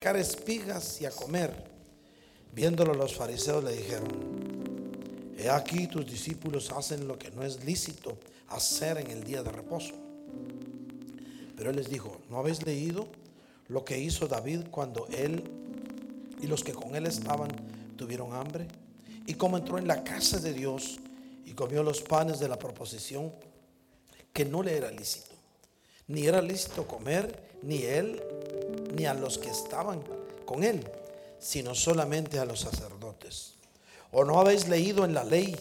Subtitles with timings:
[0.00, 1.52] espigas y a comer.
[2.52, 4.08] Viéndolo los fariseos le dijeron,
[5.36, 9.50] he aquí tus discípulos hacen lo que no es lícito hacer en el día de
[9.50, 9.94] reposo.
[11.56, 13.08] Pero él les dijo, ¿no habéis leído
[13.68, 15.44] lo que hizo David cuando él
[16.40, 17.50] y los que con él estaban
[17.96, 18.66] tuvieron hambre?
[19.26, 20.98] Y cómo entró en la casa de Dios
[21.44, 23.32] y comió los panes de la proposición
[24.32, 25.34] que no le era lícito.
[26.06, 28.22] Ni era lícito comer ni él
[28.98, 30.02] ni a los que estaban
[30.44, 30.84] con él,
[31.38, 33.54] sino solamente a los sacerdotes.
[34.10, 35.56] ¿O no habéis leído en la ley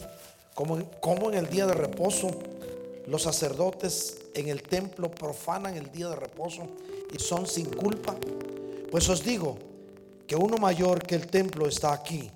[0.56, 2.32] cómo, en el día de reposo
[3.06, 6.68] los sacerdotes en el templo profanan el día de reposo
[7.14, 8.16] y son sin culpa?
[8.90, 9.58] Pues os digo
[10.26, 12.32] que uno mayor que el templo está aquí.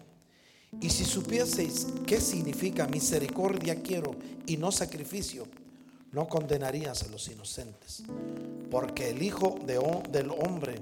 [0.79, 4.15] Y si supieseis qué significa misericordia quiero
[4.45, 5.45] y no sacrificio,
[6.11, 8.03] no condenarías a los inocentes,
[8.69, 9.79] porque el Hijo de,
[10.09, 10.81] del Hombre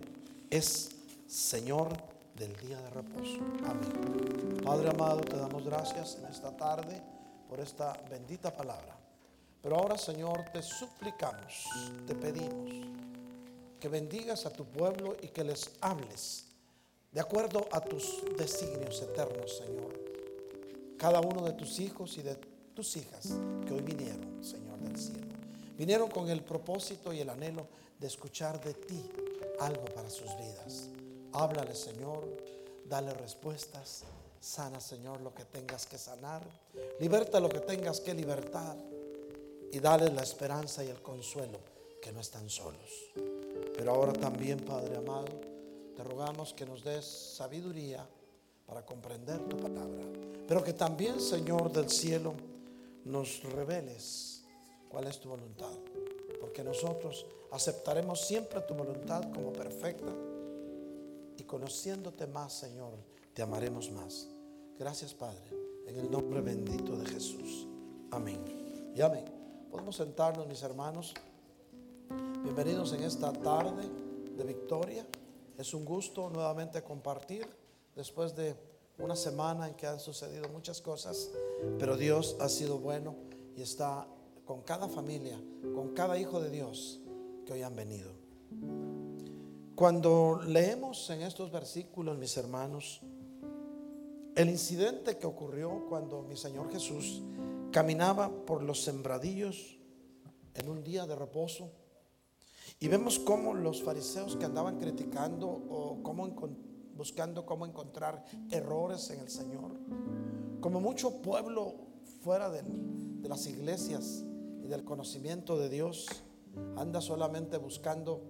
[0.49, 0.91] es
[1.27, 1.89] Señor
[2.35, 3.37] del día de reposo.
[3.65, 4.61] Amén.
[4.63, 7.01] Padre amado, te damos gracias en esta tarde
[7.47, 8.97] por esta bendita palabra.
[9.61, 11.65] Pero ahora, Señor, te suplicamos,
[12.07, 12.71] te pedimos
[13.79, 16.45] que bendigas a tu pueblo y que les hables
[17.11, 19.99] de acuerdo a tus designios eternos, Señor.
[20.97, 22.35] Cada uno de tus hijos y de
[22.73, 23.33] tus hijas
[23.65, 25.28] que hoy vinieron, Señor del cielo.
[25.79, 27.65] Vinieron con el propósito y el anhelo
[27.97, 29.01] de escuchar de ti
[29.61, 30.89] algo para sus vidas.
[31.31, 32.27] Háblale, Señor,
[32.85, 34.03] dale respuestas.
[34.41, 36.45] Sana, Señor, lo que tengas que sanar.
[36.99, 38.75] Liberta lo que tengas que libertar.
[39.71, 41.59] Y dale la esperanza y el consuelo
[42.01, 43.11] que no están solos.
[43.77, 45.27] Pero ahora también, Padre amado,
[45.95, 48.05] te rogamos que nos des sabiduría
[48.65, 50.03] para comprender tu palabra.
[50.45, 52.33] Pero que también, Señor del cielo,
[53.05, 54.38] nos reveles
[54.89, 55.71] cuál es tu voluntad.
[56.41, 60.11] Porque nosotros aceptaremos siempre tu voluntad como perfecta.
[61.37, 62.93] Y conociéndote más, Señor,
[63.33, 64.27] te amaremos más.
[64.77, 65.51] Gracias, Padre,
[65.87, 67.67] en el nombre bendito de Jesús.
[68.11, 68.91] Amén.
[68.95, 69.25] Y amén.
[69.69, 71.13] Podemos sentarnos, mis hermanos.
[72.43, 73.83] Bienvenidos en esta tarde
[74.35, 75.05] de victoria.
[75.57, 77.47] Es un gusto nuevamente compartir
[77.95, 78.55] después de
[78.97, 81.29] una semana en que han sucedido muchas cosas,
[81.77, 83.15] pero Dios ha sido bueno
[83.55, 84.07] y está
[84.49, 85.39] con cada familia,
[85.75, 86.99] con cada hijo de Dios
[87.45, 88.09] que hoy han venido.
[89.75, 92.99] Cuando leemos en estos versículos, mis hermanos,
[94.35, 97.21] el incidente que ocurrió cuando mi Señor Jesús
[97.71, 99.77] caminaba por los sembradillos
[100.55, 101.69] en un día de reposo,
[102.79, 106.27] y vemos cómo los fariseos que andaban criticando o cómo
[106.95, 109.73] buscando cómo encontrar errores en el Señor,
[110.59, 111.75] como mucho pueblo
[112.23, 114.25] fuera de, de las iglesias
[114.69, 116.05] del conocimiento de Dios,
[116.77, 118.21] anda solamente buscando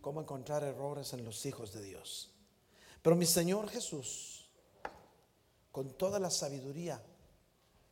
[0.00, 2.32] cómo encontrar errores en los hijos de Dios.
[3.00, 4.50] Pero mi Señor Jesús,
[5.70, 7.02] con toda la sabiduría,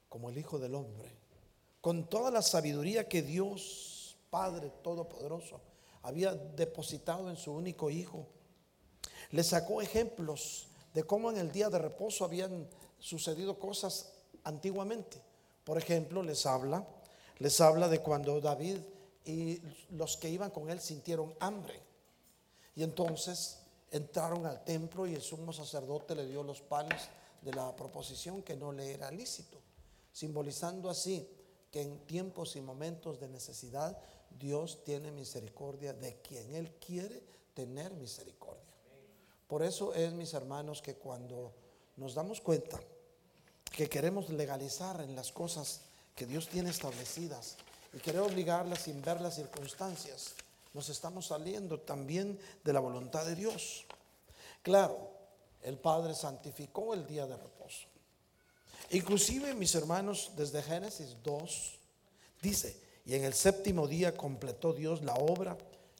[0.09, 1.17] como el Hijo del Hombre,
[1.81, 5.61] con toda la sabiduría que Dios, Padre Todopoderoso,
[6.03, 8.27] había depositado en su único Hijo,
[9.31, 12.69] le sacó ejemplos de cómo en el día de reposo habían
[12.99, 14.12] sucedido cosas
[14.45, 15.21] antiguamente.
[15.65, 16.87] Por ejemplo, les habla,
[17.39, 18.79] les habla de cuando David
[19.25, 19.61] y
[19.91, 21.81] los que iban con él sintieron hambre.
[22.77, 23.59] Y entonces
[23.91, 27.09] entraron al templo y el sumo sacerdote le dio los panes
[27.41, 29.59] de la proposición que no le era lícito,
[30.13, 31.29] simbolizando así
[31.71, 33.97] que en tiempos y momentos de necesidad
[34.39, 37.23] Dios tiene misericordia de quien Él quiere
[37.55, 38.63] tener misericordia.
[39.47, 41.53] Por eso es, mis hermanos, que cuando
[41.97, 42.81] nos damos cuenta
[43.75, 45.81] que queremos legalizar en las cosas
[46.15, 47.57] que Dios tiene establecidas
[47.93, 50.35] y queremos obligarlas sin ver las circunstancias,
[50.73, 53.85] nos estamos saliendo también de la voluntad de Dios.
[54.62, 55.11] Claro,
[55.62, 57.87] el Padre santificó el día de reposo.
[58.91, 61.79] Inclusive, mis hermanos, desde Génesis 2,
[62.43, 65.56] dice, y en el séptimo día completó Dios la obra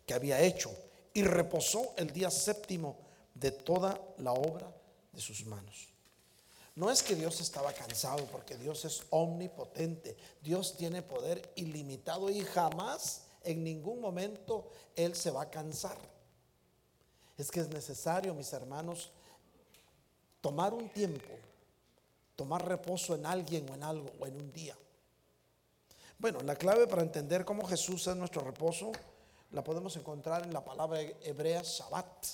[0.07, 0.71] que había hecho
[1.13, 2.99] y reposó el día séptimo
[3.35, 4.73] de toda la obra
[5.13, 5.94] de sus manos.
[6.77, 10.17] No es que Dios estaba cansado, porque Dios es omnipotente.
[10.43, 15.97] Dios tiene poder ilimitado y jamás, en ningún momento, Él se va a cansar.
[17.39, 19.11] Es que es necesario, mis hermanos,
[20.41, 21.33] tomar un tiempo,
[22.37, 24.77] tomar reposo en alguien o en algo o en un día.
[26.19, 28.93] Bueno, la clave para entender cómo Jesús es nuestro reposo
[29.55, 32.27] la podemos encontrar en la palabra hebrea Shabbat.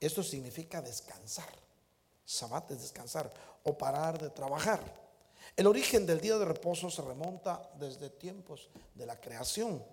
[0.00, 1.52] Esto significa descansar.
[2.24, 3.32] Sabbat es descansar
[3.64, 4.80] o parar de trabajar.
[5.56, 9.84] El origen del día de reposo se remonta desde tiempos de la creación.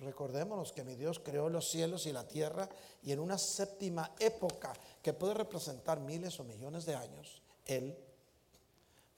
[0.00, 2.68] Recordémonos que mi Dios creó los cielos y la tierra
[3.02, 4.72] y en una séptima época
[5.02, 7.96] que puede representar miles o millones de años, Él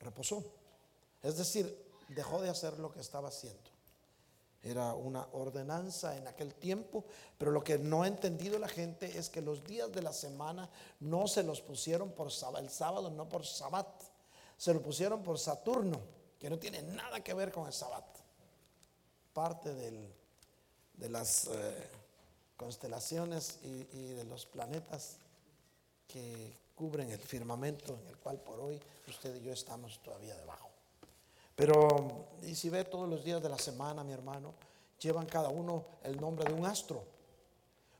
[0.01, 0.45] reposó.
[1.23, 3.74] Es decir, dejó de hacer lo que estaba haciendo.
[4.65, 7.05] Era una ordenanza en aquel tiempo,
[7.37, 10.71] pero lo que no ha entendido la gente es que los días de la semana
[11.01, 12.29] no se los pusieron por
[12.59, 13.87] el sábado, no por sabbat,
[14.57, 16.01] se lo pusieron por Saturno,
[16.39, 18.07] que no tiene nada que ver con el sabbat.
[19.35, 21.89] Parte de las eh,
[22.57, 25.17] constelaciones y, y de los planetas
[26.09, 30.71] que cubren el firmamento en el cual por hoy usted y yo estamos todavía debajo.
[31.55, 34.55] Pero, y si ve todos los días de la semana, mi hermano,
[35.01, 37.05] llevan cada uno el nombre de un astro.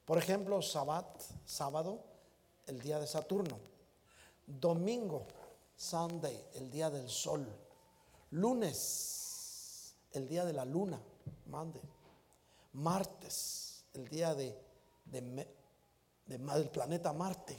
[0.05, 1.07] Por ejemplo, Sabbat,
[1.45, 2.01] sábado,
[2.67, 3.59] el día de Saturno.
[4.47, 5.27] Domingo,
[5.77, 7.47] Sunday, el día del sol.
[8.31, 11.01] Lunes, el día de la luna,
[11.47, 11.83] Monday.
[12.75, 14.59] Martes, el día de,
[15.07, 17.59] del planeta Marte.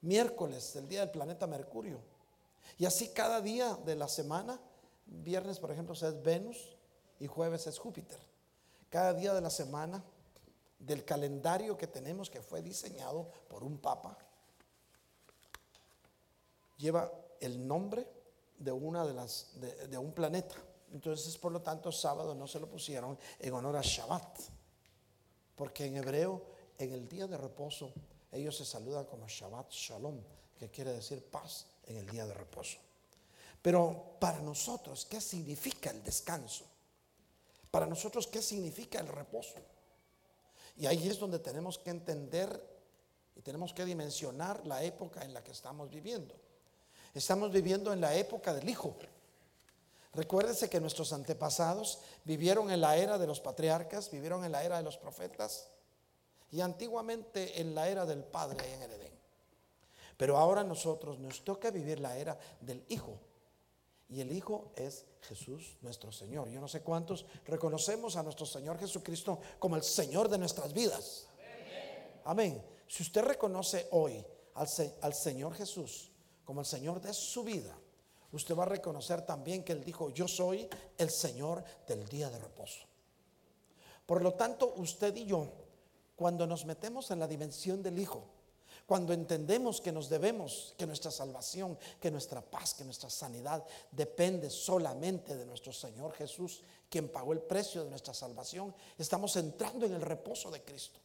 [0.00, 2.00] Miércoles, el día del planeta Mercurio.
[2.78, 4.60] Y así cada día de la semana
[5.10, 6.76] Viernes, por ejemplo, es Venus
[7.18, 8.18] y jueves es Júpiter.
[8.90, 10.04] Cada día de la semana
[10.78, 14.16] del calendario que tenemos, que fue diseñado por un papa,
[16.76, 17.10] lleva
[17.40, 18.06] el nombre
[18.58, 19.52] de una de las
[19.88, 20.54] de, un planeta.
[20.92, 24.40] Entonces, por lo tanto, sábado no se lo pusieron en honor a Shabbat,
[25.54, 26.42] porque en hebreo,
[26.78, 27.92] en el día de reposo,
[28.30, 30.20] ellos se saludan como Shabbat Shalom,
[30.58, 32.78] que quiere decir paz en el día de reposo.
[33.62, 36.64] Pero para nosotros, ¿qué significa el descanso?
[37.70, 39.56] Para nosotros, ¿qué significa el reposo?
[40.76, 42.78] Y ahí es donde tenemos que entender
[43.34, 46.34] y tenemos que dimensionar la época en la que estamos viviendo.
[47.14, 48.96] Estamos viviendo en la época del Hijo.
[50.14, 54.78] Recuérdese que nuestros antepasados vivieron en la era de los patriarcas, vivieron en la era
[54.78, 55.68] de los profetas
[56.50, 59.18] y antiguamente en la era del Padre en el Edén.
[60.16, 63.18] Pero ahora nosotros nos toca vivir la era del Hijo.
[64.08, 66.48] Y el Hijo es Jesús nuestro Señor.
[66.48, 71.26] Yo no sé cuántos reconocemos a nuestro Señor Jesucristo como el Señor de nuestras vidas.
[72.24, 72.62] Amén.
[72.86, 74.24] Si usted reconoce hoy
[74.54, 74.68] al,
[75.02, 76.10] al, Señor Jesús
[76.44, 77.76] como el Señor de su vida,
[78.32, 82.38] usted va a reconocer también que Él dijo, yo soy el Señor del día de
[82.38, 82.86] reposo.
[84.06, 85.52] Por lo tanto, usted y yo,
[86.16, 88.24] cuando nos metemos en la dimensión del Hijo,
[88.88, 93.62] cuando entendemos que nos debemos, que nuestra salvación, que nuestra paz, que nuestra sanidad
[93.92, 99.84] depende solamente de nuestro Señor Jesús, quien pagó el precio de nuestra salvación, estamos entrando
[99.84, 101.00] en el reposo de Cristo.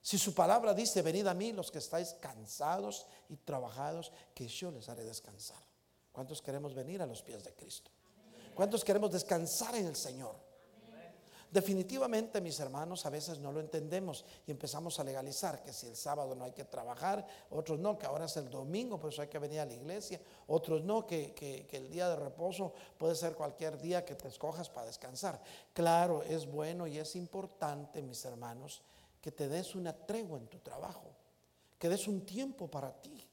[0.00, 4.72] Si su palabra dice, venid a mí los que estáis cansados y trabajados, que yo
[4.72, 5.62] les haré descansar.
[6.10, 7.92] ¿Cuántos queremos venir a los pies de Cristo?
[8.56, 10.34] ¿Cuántos queremos descansar en el Señor?
[11.52, 15.96] Definitivamente, mis hermanos, a veces no lo entendemos y empezamos a legalizar que si el
[15.96, 19.28] sábado no hay que trabajar, otros no, que ahora es el domingo, por eso hay
[19.28, 23.34] que venir a la iglesia, otros no, que, que el día de reposo puede ser
[23.34, 25.42] cualquier día que te escojas para descansar.
[25.74, 28.80] Claro, es bueno y es importante, mis hermanos,
[29.20, 31.10] que te des una tregua en tu trabajo,
[31.78, 33.28] que des un tiempo para ti,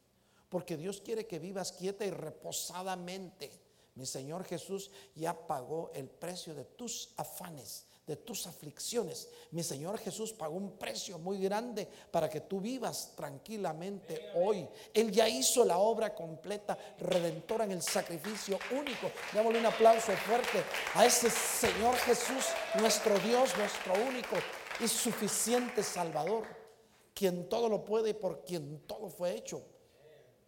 [0.49, 3.49] porque Dios quiere que vivas quieta y reposadamente.
[3.95, 9.29] Mi Señor Jesús ya pagó el precio de tus afanes de tus aflicciones.
[9.51, 14.67] Mi Señor Jesús pagó un precio muy grande para que tú vivas tranquilamente hoy.
[14.93, 19.11] Él ya hizo la obra completa, redentora en el sacrificio único.
[19.31, 20.63] Démosle un aplauso fuerte
[20.95, 22.45] a ese Señor Jesús,
[22.79, 24.35] nuestro Dios, nuestro único
[24.79, 26.47] y suficiente Salvador,
[27.13, 29.63] quien todo lo puede y por quien todo fue hecho.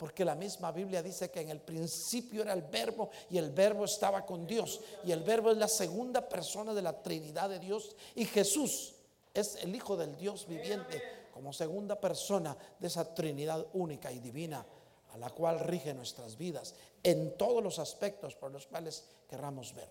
[0.02, 3.86] Porque la misma Biblia dice que en el principio era el verbo y el verbo
[3.86, 4.82] estaba con Dios.
[5.04, 7.96] Y el verbo es la segunda persona de la Trinidad de Dios.
[8.16, 8.96] Y Jesús
[9.32, 14.66] es el Hijo del Dios viviente como segunda persona de esa Trinidad única y divina
[15.14, 19.90] a la cual rige nuestras vidas en todos los aspectos por los cuales querramos ver.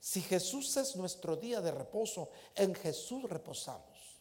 [0.00, 4.16] Si Jesús es nuestro día de reposo, en Jesús reposamos.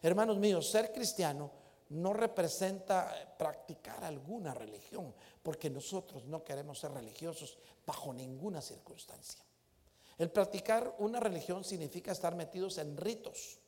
[0.00, 1.61] Hermanos míos, ser cristiano
[1.92, 9.44] no representa practicar alguna religión, porque nosotros no queremos ser religiosos bajo ninguna circunstancia.
[10.18, 13.58] El practicar una religión significa estar metidos en ritos,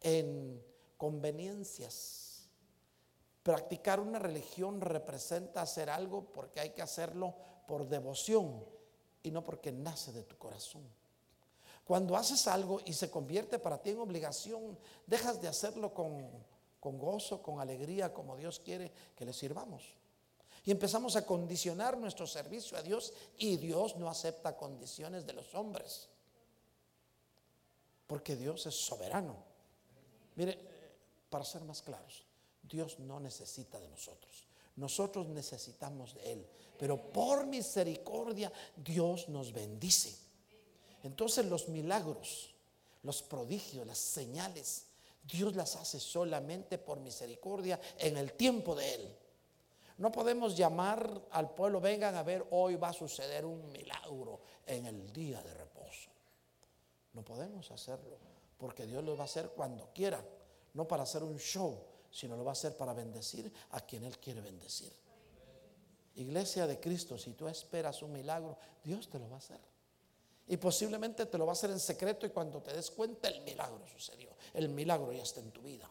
[0.00, 0.62] en
[0.96, 2.48] conveniencias.
[3.42, 7.34] Practicar una religión representa hacer algo porque hay que hacerlo
[7.66, 8.64] por devoción
[9.22, 10.82] y no porque nace de tu corazón.
[11.84, 16.28] Cuando haces algo y se convierte para ti en obligación, dejas de hacerlo con
[16.80, 19.82] con gozo, con alegría, como Dios quiere que le sirvamos.
[20.64, 25.54] Y empezamos a condicionar nuestro servicio a Dios y Dios no acepta condiciones de los
[25.54, 26.08] hombres.
[28.06, 29.36] Porque Dios es soberano.
[30.36, 30.58] Mire,
[31.30, 32.24] para ser más claros,
[32.62, 34.46] Dios no necesita de nosotros.
[34.76, 36.46] Nosotros necesitamos de Él.
[36.78, 40.16] Pero por misericordia Dios nos bendice.
[41.02, 42.54] Entonces los milagros,
[43.02, 44.87] los prodigios, las señales,
[45.28, 49.16] Dios las hace solamente por misericordia en el tiempo de Él.
[49.98, 54.86] No podemos llamar al pueblo, vengan a ver, hoy va a suceder un milagro en
[54.86, 56.10] el día de reposo.
[57.12, 58.16] No podemos hacerlo,
[58.56, 60.24] porque Dios lo va a hacer cuando quiera,
[60.74, 61.78] no para hacer un show,
[62.10, 64.92] sino lo va a hacer para bendecir a quien Él quiere bendecir.
[66.14, 69.60] Iglesia de Cristo, si tú esperas un milagro, Dios te lo va a hacer.
[70.48, 73.42] Y posiblemente te lo va a hacer en secreto y cuando te des cuenta el
[73.42, 74.30] milagro sucedió.
[74.54, 75.88] El milagro ya está en tu vida.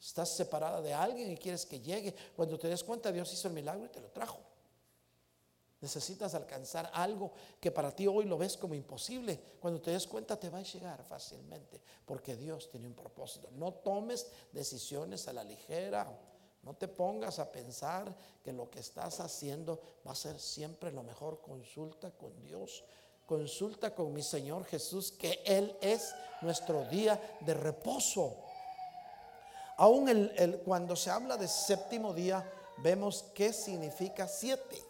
[0.00, 2.14] Estás separada de alguien y quieres que llegue.
[2.36, 4.38] Cuando te des cuenta Dios hizo el milagro y te lo trajo.
[5.80, 9.40] Necesitas alcanzar algo que para ti hoy lo ves como imposible.
[9.60, 13.48] Cuando te des cuenta te va a llegar fácilmente porque Dios tiene un propósito.
[13.52, 16.06] No tomes decisiones a la ligera.
[16.62, 21.04] No te pongas a pensar que lo que estás haciendo va a ser siempre lo
[21.04, 21.40] mejor.
[21.40, 22.84] Consulta con Dios
[23.28, 28.36] consulta con mi Señor Jesús que Él es nuestro día de reposo.
[29.76, 34.82] Aún el, cuando se habla de séptimo día, vemos qué significa siete.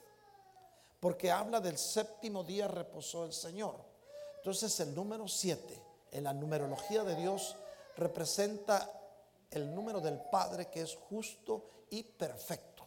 [1.00, 3.74] Porque habla del séptimo día reposó el Señor.
[4.36, 7.56] Entonces el número siete en la numerología de Dios
[7.96, 8.88] representa
[9.50, 12.86] el número del Padre que es justo y perfecto.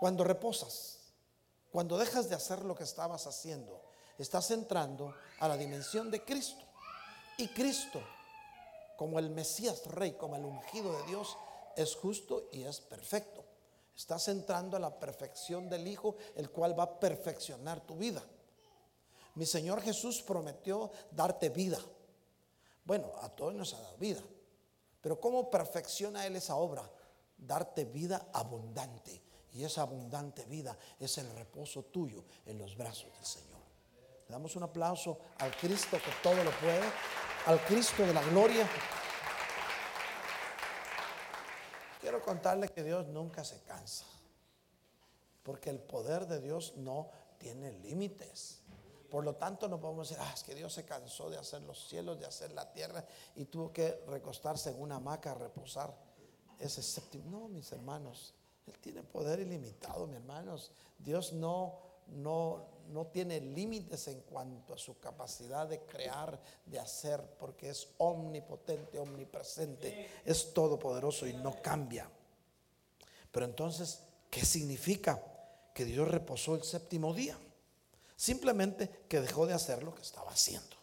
[0.00, 1.01] Cuando reposas,
[1.72, 3.80] cuando dejas de hacer lo que estabas haciendo,
[4.18, 6.62] estás entrando a la dimensión de Cristo.
[7.38, 8.00] Y Cristo,
[8.98, 11.34] como el Mesías Rey, como el ungido de Dios,
[11.74, 13.42] es justo y es perfecto.
[13.96, 18.22] Estás entrando a la perfección del Hijo, el cual va a perfeccionar tu vida.
[19.34, 21.78] Mi Señor Jesús prometió darte vida.
[22.84, 24.20] Bueno, a todos nos ha dado vida.
[25.00, 26.88] Pero ¿cómo perfecciona Él esa obra?
[27.38, 29.31] Darte vida abundante.
[29.54, 33.60] Y esa abundante vida es el reposo tuyo en los brazos del Señor.
[34.28, 36.88] Le damos un aplauso al Cristo que todo lo puede,
[37.46, 38.68] al Cristo de la gloria.
[42.00, 44.06] Quiero contarle que Dios nunca se cansa,
[45.42, 48.60] porque el poder de Dios no tiene límites.
[49.10, 51.86] Por lo tanto, no podemos decir, ah, es que Dios se cansó de hacer los
[51.86, 53.04] cielos, de hacer la tierra
[53.36, 55.94] y tuvo que recostarse en una hamaca a reposar
[56.58, 57.30] ese séptimo.
[57.30, 58.34] No, mis hermanos,
[58.66, 60.70] él tiene poder ilimitado, mis hermanos.
[60.98, 61.78] Dios no,
[62.08, 67.88] no, no tiene límites en cuanto a su capacidad de crear, de hacer, porque es
[67.98, 72.08] omnipotente, omnipresente, es todopoderoso y no cambia.
[73.30, 74.00] Pero entonces,
[74.30, 75.22] ¿qué significa
[75.74, 77.36] que Dios reposó el séptimo día?
[78.14, 80.76] Simplemente que dejó de hacer lo que estaba haciendo.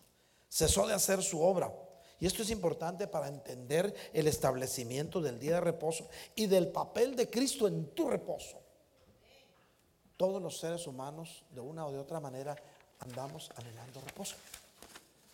[0.50, 1.72] Cesó de hacer su obra
[2.20, 7.16] y esto es importante para entender el establecimiento del día de reposo y del papel
[7.16, 8.60] de Cristo en tu reposo.
[10.18, 12.56] Todos los seres humanos, de una o de otra manera,
[13.00, 14.36] andamos anhelando reposo.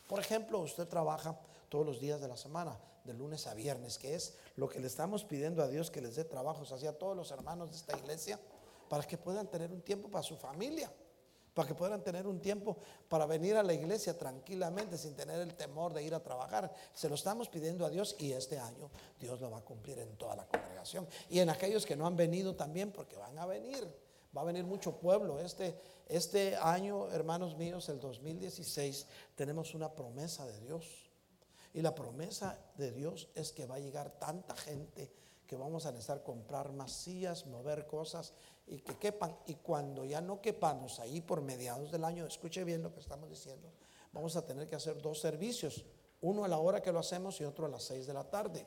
[0.07, 1.39] Por ejemplo, usted trabaja
[1.69, 4.85] todos los días de la semana, de lunes a viernes, que es lo que le
[4.85, 8.39] estamos pidiendo a Dios que les dé trabajos hacia todos los hermanos de esta iglesia,
[8.89, 10.91] para que puedan tener un tiempo para su familia
[11.55, 15.55] para que puedan tener un tiempo para venir a la iglesia tranquilamente sin tener el
[15.55, 16.71] temor de ir a trabajar.
[16.93, 20.17] Se lo estamos pidiendo a Dios y este año Dios lo va a cumplir en
[20.17, 23.87] toda la congregación y en aquellos que no han venido también porque van a venir.
[24.35, 25.39] Va a venir mucho pueblo.
[25.39, 31.09] Este, este año, hermanos míos, el 2016, tenemos una promesa de Dios.
[31.73, 35.09] Y la promesa de Dios es que va a llegar tanta gente
[35.47, 38.33] que vamos a necesitar comprar sillas, mover cosas
[38.67, 39.37] y que quepan.
[39.47, 43.29] Y cuando ya no quepamos ahí por mediados del año, escuche bien lo que estamos
[43.29, 43.71] diciendo,
[44.11, 45.85] vamos a tener que hacer dos servicios,
[46.21, 48.65] uno a la hora que lo hacemos y otro a las seis de la tarde.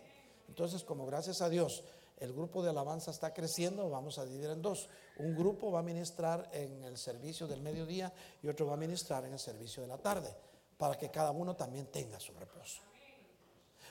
[0.48, 1.84] Entonces, como gracias a Dios
[2.18, 4.88] el grupo de alabanza está creciendo, vamos a dividir en dos.
[5.18, 8.12] Un grupo va a ministrar en el servicio del mediodía
[8.42, 10.34] y otro va a ministrar en el servicio de la tarde,
[10.76, 12.82] para que cada uno también tenga su reposo.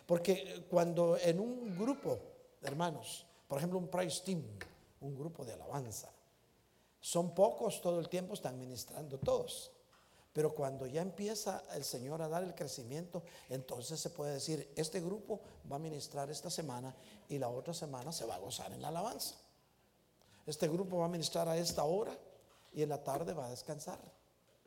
[0.06, 2.20] Porque cuando en un grupo,
[2.62, 4.44] hermanos, por ejemplo, un praise team,
[5.02, 6.12] un grupo de alabanza.
[7.00, 9.72] Son pocos, todo el tiempo están ministrando todos.
[10.34, 15.02] Pero cuando ya empieza el Señor a dar el crecimiento, entonces se puede decir, este
[15.02, 16.96] grupo va a ministrar esta semana
[17.28, 19.36] y la otra semana se va a gozar en la alabanza.
[20.46, 22.16] Este grupo va a ministrar a esta hora
[22.72, 24.00] y en la tarde va a descansar,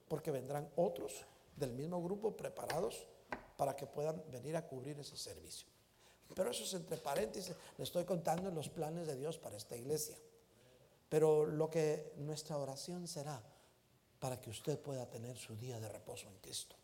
[0.08, 3.06] porque vendrán otros del mismo grupo preparados
[3.56, 5.69] para que puedan venir a cubrir ese servicio.
[6.34, 10.16] Pero eso es entre paréntesis, le estoy contando los planes de Dios para esta iglesia.
[11.08, 13.42] Pero lo que nuestra oración será
[14.20, 16.76] para que usted pueda tener su día de reposo en Cristo.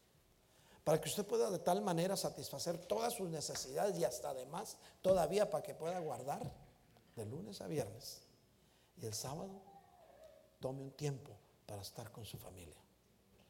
[0.83, 5.51] para que usted pueda de tal manera satisfacer todas sus necesidades y hasta además todavía
[5.51, 6.49] para que pueda guardar
[7.17, 8.23] de lunes a viernes.
[8.97, 9.51] Y el sábado
[10.61, 11.33] tome un tiempo
[11.67, 12.77] para estar con su familia.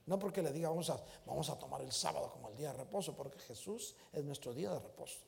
[0.07, 2.79] No porque le diga vamos a, vamos a tomar el sábado como el día de
[2.79, 5.19] reposo, porque Jesús es nuestro día de reposo.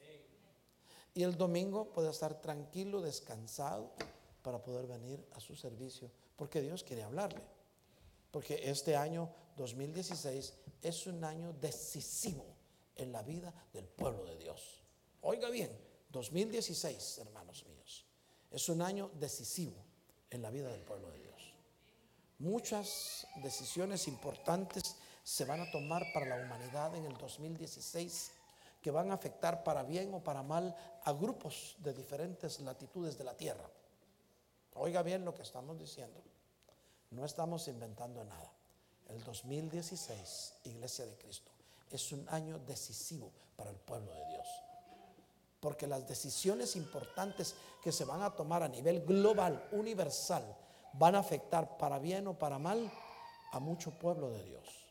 [1.18, 3.90] Y el domingo puede estar tranquilo, descansado,
[4.40, 7.42] para poder venir a su servicio, porque Dios quiere hablarle.
[8.30, 12.46] Porque este año 2016 es un año decisivo
[12.94, 14.84] en la vida del pueblo de Dios.
[15.22, 15.76] Oiga bien,
[16.10, 18.06] 2016, hermanos míos,
[18.52, 19.84] es un año decisivo
[20.30, 21.52] en la vida del pueblo de Dios.
[22.38, 24.94] Muchas decisiones importantes
[25.24, 28.37] se van a tomar para la humanidad en el 2016
[28.80, 33.24] que van a afectar para bien o para mal a grupos de diferentes latitudes de
[33.24, 33.68] la tierra.
[34.74, 36.22] Oiga bien lo que estamos diciendo.
[37.10, 38.52] No estamos inventando nada.
[39.08, 41.50] El 2016, Iglesia de Cristo,
[41.90, 44.46] es un año decisivo para el pueblo de Dios.
[45.60, 50.56] Porque las decisiones importantes que se van a tomar a nivel global, universal,
[50.92, 52.90] van a afectar para bien o para mal
[53.52, 54.87] a mucho pueblo de Dios.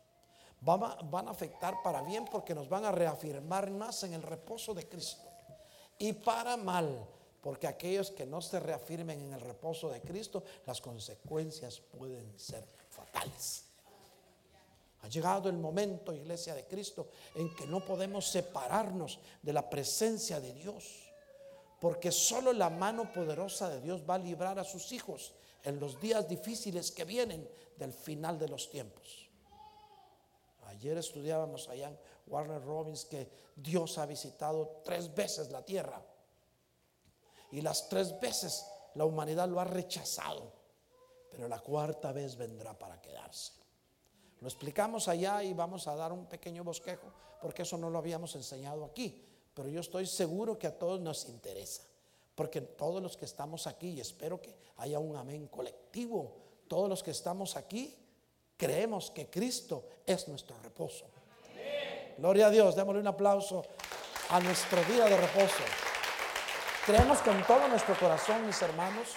[0.62, 4.88] Van a, afectar para bien porque nos van a reafirmar más en el reposo de
[4.88, 5.28] Cristo.
[6.00, 7.06] Y para mal,
[7.42, 12.64] porque aquellos que no se reafirmen en el reposo de Cristo, las consecuencias pueden ser
[12.90, 13.66] fatales.
[15.04, 20.42] Ha llegado el momento, iglesia de Cristo, en que no podemos separarnos de la presencia
[20.42, 21.12] de Dios,
[21.80, 25.34] porque solo la mano poderosa de Dios va a librar a sus hijos
[25.64, 27.48] en los días difíciles que vienen
[27.78, 29.27] del final de los tiempos.
[30.78, 36.00] Ayer estudiábamos allá en Warner Robbins que Dios ha visitado tres veces la tierra
[37.52, 40.54] y las tres veces la humanidad lo ha rechazado,
[41.32, 43.54] pero la cuarta vez vendrá para quedarse.
[44.40, 48.36] Lo explicamos allá y vamos a dar un pequeño bosquejo porque eso no lo habíamos
[48.36, 51.82] enseñado aquí, pero yo estoy seguro que a todos nos interesa.
[52.36, 56.36] Porque todos los que estamos aquí, y espero que haya un amén colectivo,
[56.68, 57.96] todos los que estamos aquí,
[58.58, 61.06] creemos que Cristo es nuestro reposo.
[62.18, 63.64] Gloria a Dios, démosle un aplauso
[64.30, 65.64] a nuestro día de reposo.
[66.86, 69.10] Creemos con todo nuestro corazón, mis hermanos,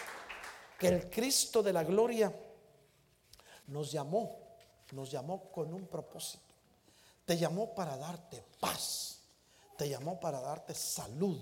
[0.78, 2.32] que el Cristo de la gloria
[3.68, 4.56] nos llamó,
[4.92, 6.54] nos llamó con un propósito.
[7.24, 9.22] Te llamó para darte paz,
[9.78, 11.38] te llamó para darte salud,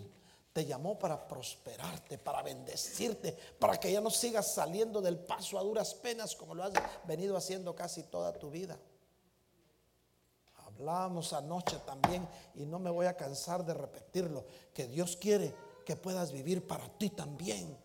[0.58, 5.62] te llamó para prosperarte, para bendecirte, para que ya no sigas saliendo del paso a
[5.62, 6.72] duras penas como lo has
[7.04, 8.76] venido haciendo casi toda tu vida.
[10.66, 14.44] Hablamos anoche también y no me voy a cansar de repetirlo,
[14.74, 15.54] que Dios quiere
[15.86, 17.78] que puedas vivir para ti también,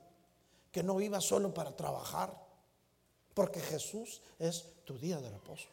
[0.72, 2.36] que no vivas solo para trabajar,
[3.36, 5.68] porque Jesús es tu día de reposo.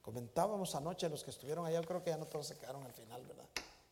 [0.00, 3.26] Comentábamos anoche los que estuvieron allá, creo que ya no todos se quedaron al final,
[3.26, 3.44] ¿verdad?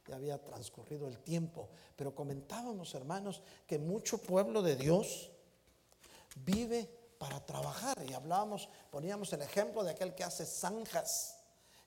[0.06, 5.30] Ya había transcurrido el tiempo, pero comentábamos, hermanos, que mucho pueblo de Dios
[6.44, 6.88] vive
[7.18, 11.38] para trabajar y hablábamos, poníamos el ejemplo de aquel que hace zanjas.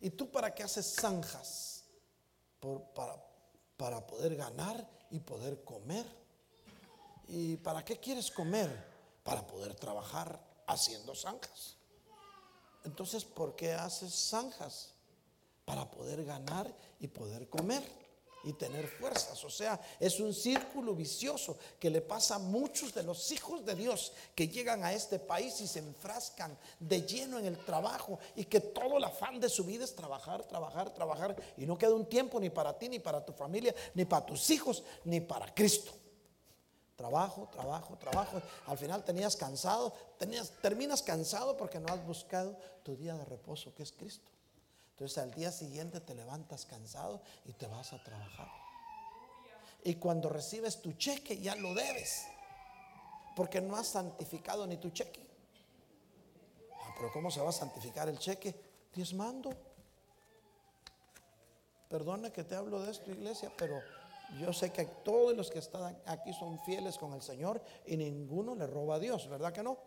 [0.02, 1.80] ¿Y tú para qué haces zanjas?
[2.94, 3.16] para,
[3.78, 6.06] para poder ganar y poder comer.
[7.28, 8.70] ¿Y para qué quieres comer?
[9.24, 11.78] Para poder trabajar haciendo zanjas.
[12.84, 14.94] Entonces, ¿por qué haces zanjas?
[15.64, 17.84] Para poder ganar y poder comer
[18.44, 19.44] y tener fuerzas.
[19.44, 23.76] O sea, es un círculo vicioso que le pasa a muchos de los hijos de
[23.76, 28.46] Dios que llegan a este país y se enfrascan de lleno en el trabajo y
[28.46, 32.06] que todo el afán de su vida es trabajar, trabajar, trabajar y no queda un
[32.06, 35.92] tiempo ni para ti, ni para tu familia, ni para tus hijos, ni para Cristo.
[36.96, 38.42] Trabajo, trabajo, trabajo.
[38.68, 43.74] Al final tenías cansado, tenías, terminas cansado porque no has buscado tu día de reposo
[43.74, 44.30] que es Cristo.
[45.00, 48.50] Entonces al día siguiente te levantas cansado y te vas a trabajar.
[49.82, 52.26] Y cuando recibes tu cheque ya lo debes.
[53.34, 55.26] Porque no has santificado ni tu cheque.
[56.82, 58.54] Ah, pero ¿cómo se va a santificar el cheque?
[58.94, 59.56] Diezmando.
[61.88, 63.82] Perdona que te hablo de esto, iglesia, pero
[64.38, 68.54] yo sé que todos los que están aquí son fieles con el Señor y ninguno
[68.54, 69.78] le roba a Dios, ¿verdad que no?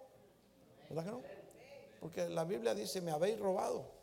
[0.88, 1.20] ¿Verdad que no?
[2.00, 4.01] Porque la Biblia dice, me habéis robado.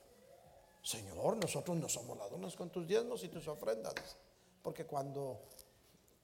[0.81, 3.93] Señor, nosotros no somos ladrones con tus diezmos y tus ofrendas.
[4.61, 5.41] Porque cuando,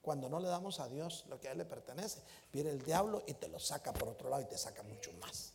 [0.02, 2.20] cuando no le damos a Dios lo que a Él le pertenece,
[2.52, 5.52] viene el diablo y te lo saca por otro lado y te saca mucho más.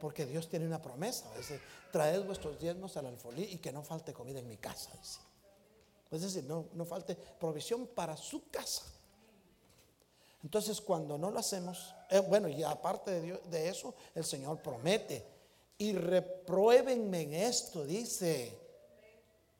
[0.00, 1.32] Porque Dios tiene una promesa.
[1.36, 1.60] Dice,
[1.92, 4.90] traed vuestros diezmos al alfolí y que no falte comida en mi casa.
[6.10, 8.82] Es decir, no, no falte provisión para su casa.
[10.42, 15.24] Entonces, cuando no lo hacemos, eh, bueno, y aparte de, de eso, el Señor promete
[15.82, 18.56] y repruébenme en esto, dice,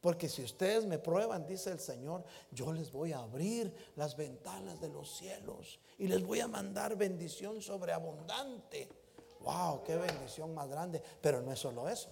[0.00, 4.80] Porque si ustedes me prueban, dice el Señor, yo les voy a abrir las ventanas
[4.80, 8.88] de los cielos y les voy a mandar bendición sobreabundante.
[9.40, 11.02] Wow, qué bendición más grande.
[11.20, 12.08] Pero no es solo eso.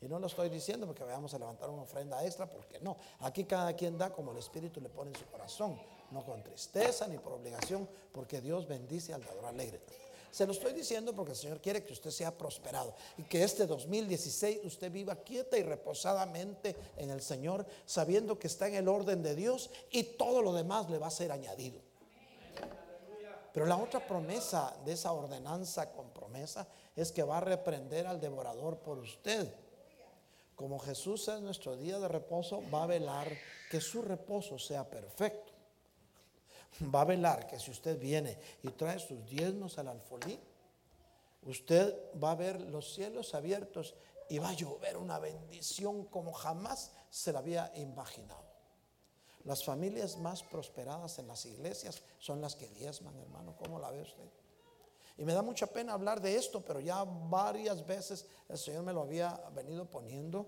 [0.00, 2.96] Y no lo estoy diciendo porque vayamos a levantar una ofrenda extra, porque no.
[3.20, 7.06] Aquí cada quien da como el Espíritu le pone en su corazón, no con tristeza
[7.06, 9.80] ni por obligación, porque Dios bendice al dador alegre.
[10.30, 13.66] Se lo estoy diciendo porque el Señor quiere que usted sea prosperado y que este
[13.66, 19.22] 2016 usted viva quieta y reposadamente en el Señor, sabiendo que está en el orden
[19.22, 21.80] de Dios y todo lo demás le va a ser añadido.
[23.56, 28.20] Pero la otra promesa de esa ordenanza con promesa es que va a reprender al
[28.20, 29.50] devorador por usted.
[30.54, 33.30] Como Jesús es nuestro día de reposo, va a velar
[33.70, 35.45] que su reposo sea perfecto.
[36.94, 40.38] Va a velar que si usted viene y trae sus diezmos al alfolí,
[41.42, 43.94] usted va a ver los cielos abiertos
[44.28, 48.44] y va a llover una bendición como jamás se la había imaginado.
[49.44, 53.54] Las familias más prosperadas en las iglesias son las que diezman, hermano.
[53.56, 54.28] ¿Cómo la ve usted?
[55.18, 58.92] Y me da mucha pena hablar de esto, pero ya varias veces el Señor me
[58.92, 60.46] lo había venido poniendo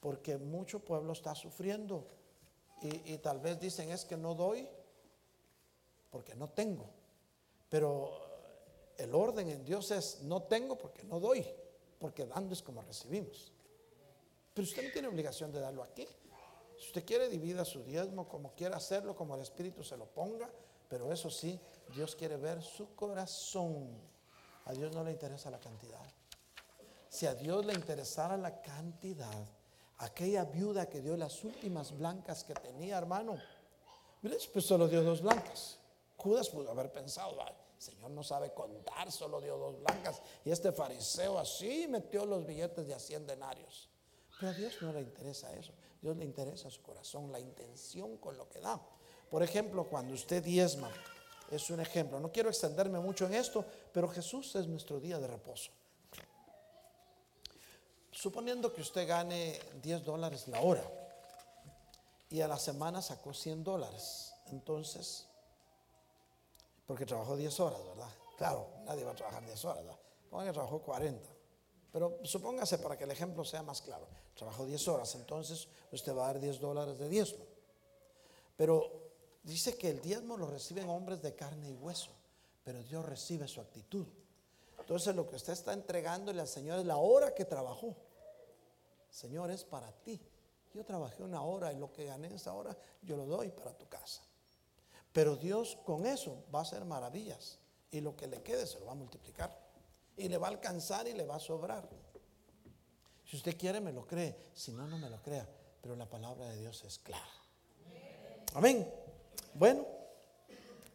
[0.00, 2.08] porque mucho pueblo está sufriendo.
[2.80, 4.68] Y, tal vez dicen es que no doy
[6.10, 6.88] porque no tengo.
[7.68, 8.10] Pero
[8.96, 11.46] el orden en Dios es no tengo porque no doy,
[11.98, 13.52] porque dando es como recibimos.
[14.54, 16.06] Pero usted no tiene obligación de darlo aquí.
[16.78, 20.48] Si usted quiere, divida su diezmo como quiera hacerlo, como el Espíritu se lo ponga.
[20.88, 21.60] Pero eso sí,
[21.94, 23.88] Dios quiere ver su corazón.
[24.64, 26.04] A Dios no le interesa la cantidad.
[27.08, 29.46] Si a Dios le interesara la cantidad,
[29.98, 33.38] aquella viuda que dio las últimas blancas que tenía, hermano,
[34.52, 35.77] pues solo dio dos blancas.
[36.18, 40.20] Judas pudo haber pensado, el Señor no sabe contar, solo dio dos blancas.
[40.44, 43.88] Y este fariseo así metió los billetes de a 100 denarios.
[44.38, 45.72] Pero a Dios no le interesa eso.
[46.02, 48.80] Dios le interesa su corazón, la intención con lo que da.
[49.30, 50.90] Por ejemplo, cuando usted diezma,
[51.52, 52.18] es un ejemplo.
[52.18, 55.70] No quiero extenderme mucho en esto, pero Jesús es nuestro día de reposo.
[58.10, 60.82] Suponiendo que usted gane 10 dólares la hora
[62.28, 65.27] y a la semana sacó 100 dólares, entonces,
[66.88, 68.10] porque trabajó 10 horas, ¿verdad?
[68.36, 69.98] Claro, nadie va a trabajar 10 horas, ¿verdad?
[70.28, 71.28] Ponga que trabajó 40.
[71.92, 74.08] Pero supóngase para que el ejemplo sea más claro.
[74.34, 77.44] Trabajó 10 horas, entonces usted va a dar 10 dólares de diezmo.
[78.56, 79.08] Pero
[79.48, 82.10] Dice que el diezmo lo reciben hombres de carne y hueso,
[82.64, 84.06] pero Dios recibe su actitud.
[84.78, 87.96] Entonces lo que usted está entregándole al Señor es la hora que trabajó.
[89.08, 90.20] Señor, es para ti.
[90.74, 93.88] Yo trabajé una hora y lo que gané esa hora yo lo doy para tu
[93.88, 94.22] casa.
[95.12, 97.58] Pero Dios con eso va a hacer maravillas
[97.90, 99.56] y lo que le quede se lo va a multiplicar
[100.16, 101.88] y le va a alcanzar y le va a sobrar.
[103.24, 105.48] Si usted quiere me lo cree, si no, no me lo crea.
[105.80, 107.28] Pero la palabra de Dios es clara.
[108.54, 108.90] Amén.
[109.54, 109.86] Bueno,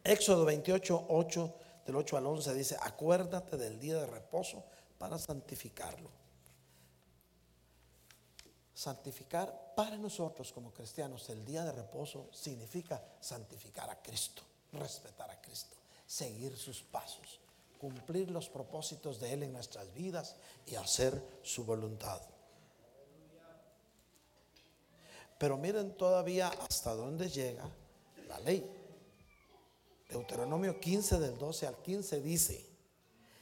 [0.02, 1.54] Éxodo 28, 8,
[1.86, 4.64] del 8 al 11 dice, acuérdate del día de reposo
[4.98, 6.10] para santificarlo.
[8.74, 15.40] Santificar para nosotros como cristianos el día de reposo significa santificar a Cristo, respetar a
[15.40, 17.40] Cristo, seguir sus pasos,
[17.78, 20.34] cumplir los propósitos de Él en nuestras vidas
[20.66, 22.20] y hacer su voluntad.
[25.38, 27.68] Pero miren todavía hasta dónde llega
[28.28, 28.68] la ley.
[30.08, 32.66] Deuteronomio 15 del 12 al 15 dice,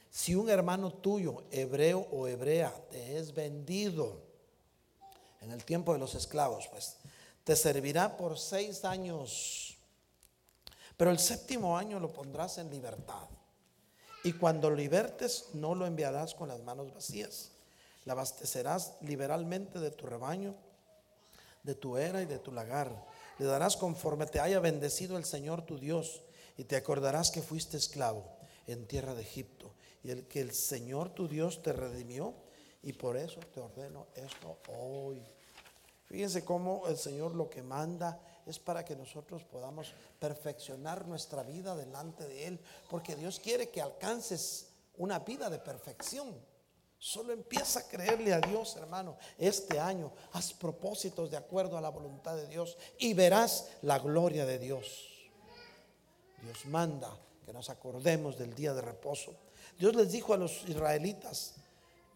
[0.09, 4.22] si un hermano tuyo, hebreo o hebrea, te es vendido
[5.43, 6.97] en el tiempo de los esclavos, pues
[7.43, 9.77] te servirá por seis años,
[10.97, 13.27] pero el séptimo año lo pondrás en libertad.
[14.23, 17.51] Y cuando lo libertes, no lo enviarás con las manos vacías.
[18.05, 20.55] La abastecerás liberalmente de tu rebaño,
[21.63, 22.91] de tu era y de tu lagar
[23.39, 26.21] le darás conforme te haya bendecido el Señor tu Dios,
[26.57, 28.25] y te acordarás que fuiste esclavo
[28.67, 32.33] en tierra de Egipto, y el que el Señor tu Dios te redimió,
[32.83, 35.21] y por eso te ordeno esto hoy.
[36.13, 41.75] Fíjense cómo el Señor lo que manda es para que nosotros podamos perfeccionar nuestra vida
[41.75, 46.35] delante de Él, porque Dios quiere que alcances una vida de perfección.
[46.99, 49.17] Solo empieza a creerle a Dios, hermano.
[49.39, 54.45] Este año haz propósitos de acuerdo a la voluntad de Dios y verás la gloria
[54.45, 55.09] de Dios.
[56.43, 57.09] Dios manda
[57.43, 59.33] que nos acordemos del día de reposo.
[59.79, 61.55] Dios les dijo a los israelitas,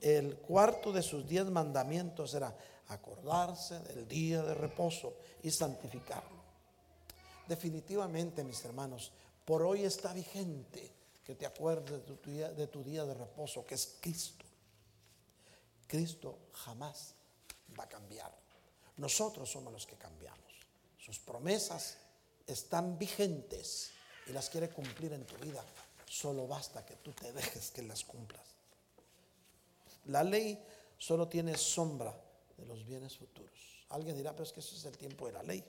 [0.02, 2.56] el cuarto de sus diez mandamientos era
[2.90, 6.38] acordarse del día de reposo y santificarlo.
[7.48, 9.12] Definitivamente, mis hermanos,
[9.46, 10.92] por hoy está vigente
[11.24, 14.46] que te acuerdes de tu día de, reposo, que es Cristo.
[15.88, 17.14] Cristo jamás
[17.78, 18.34] va a cambiar.
[18.98, 20.54] Nosotros somos los que cambiamos.
[20.98, 21.98] Sus promesas
[22.46, 23.92] están vigentes
[24.28, 25.64] y las quiere cumplir en tu vida.
[26.06, 28.46] Solo basta que tú te dejes que las cumplas.
[30.06, 30.62] La ley
[30.98, 32.14] solo tiene sombra
[32.58, 33.86] de los bienes futuros.
[33.90, 35.64] Alguien dirá, pero es que eso es el tiempo de la ley.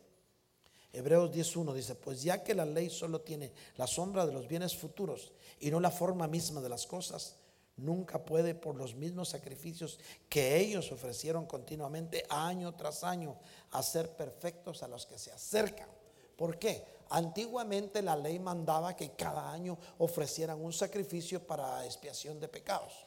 [0.93, 4.75] Hebreos 10.1 dice, pues ya que la ley solo tiene la sombra de los bienes
[4.75, 7.37] futuros y no la forma misma de las cosas,
[7.77, 9.99] nunca puede por los mismos sacrificios
[10.29, 13.37] que ellos ofrecieron continuamente año tras año
[13.73, 15.89] hacer perfectos a los que se acercan.
[16.37, 16.85] ¿Por qué?
[17.11, 23.07] Antiguamente la ley mandaba que cada año ofrecieran un sacrificio para expiación de pecados.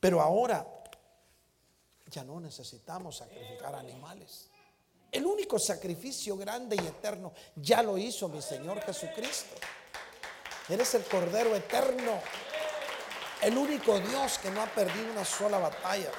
[0.00, 0.83] Pero ahora
[2.14, 4.48] ya no necesitamos sacrificar animales.
[5.10, 9.56] El único sacrificio grande y eterno ya lo hizo mi Señor Jesucristo.
[10.68, 12.20] Eres el Cordero eterno.
[13.42, 16.10] El único Dios que no ha perdido una sola batalla.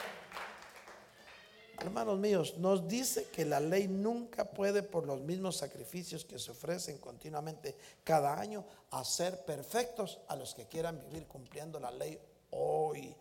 [1.80, 6.52] Hermanos míos, nos dice que la ley nunca puede por los mismos sacrificios que se
[6.52, 12.20] ofrecen continuamente cada año hacer perfectos a los que quieran vivir cumpliendo la ley
[12.52, 13.16] hoy.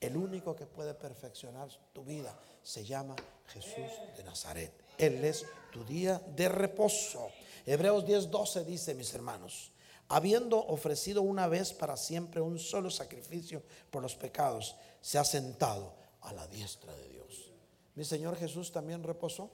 [0.00, 4.72] El único que puede perfeccionar tu vida se llama Jesús de Nazaret.
[4.96, 7.30] Él es tu día de reposo.
[7.66, 9.72] Hebreos 10:12 dice, mis hermanos,
[10.08, 15.92] habiendo ofrecido una vez para siempre un solo sacrificio por los pecados, se ha sentado
[16.22, 17.52] a la diestra de Dios.
[17.94, 19.50] Mi Señor Jesús también reposó.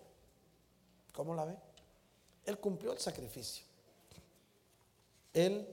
[1.12, 1.57] ¿Cómo la ve?
[2.44, 3.64] Él cumplió el sacrificio.
[5.33, 5.66] Él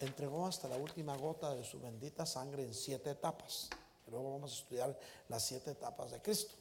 [0.00, 3.70] entregó hasta la última gota de su bendita sangre en siete etapas.
[4.08, 6.54] Luego vamos a estudiar las siete etapas de Cristo.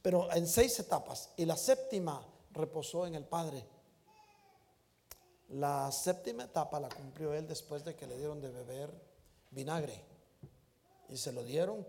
[0.00, 1.30] Pero en seis etapas.
[1.36, 3.64] Y la séptima reposó en el Padre.
[5.50, 8.90] La séptima etapa la cumplió él después de que le dieron de beber
[9.50, 10.02] vinagre.
[11.08, 11.86] Y se lo dieron,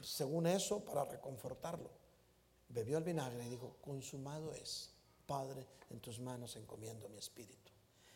[0.00, 1.90] según eso, para reconfortarlo.
[2.68, 4.90] Bebió el vinagre y dijo, consumado es,
[5.26, 7.61] Padre, en tus manos encomiendo mi espíritu.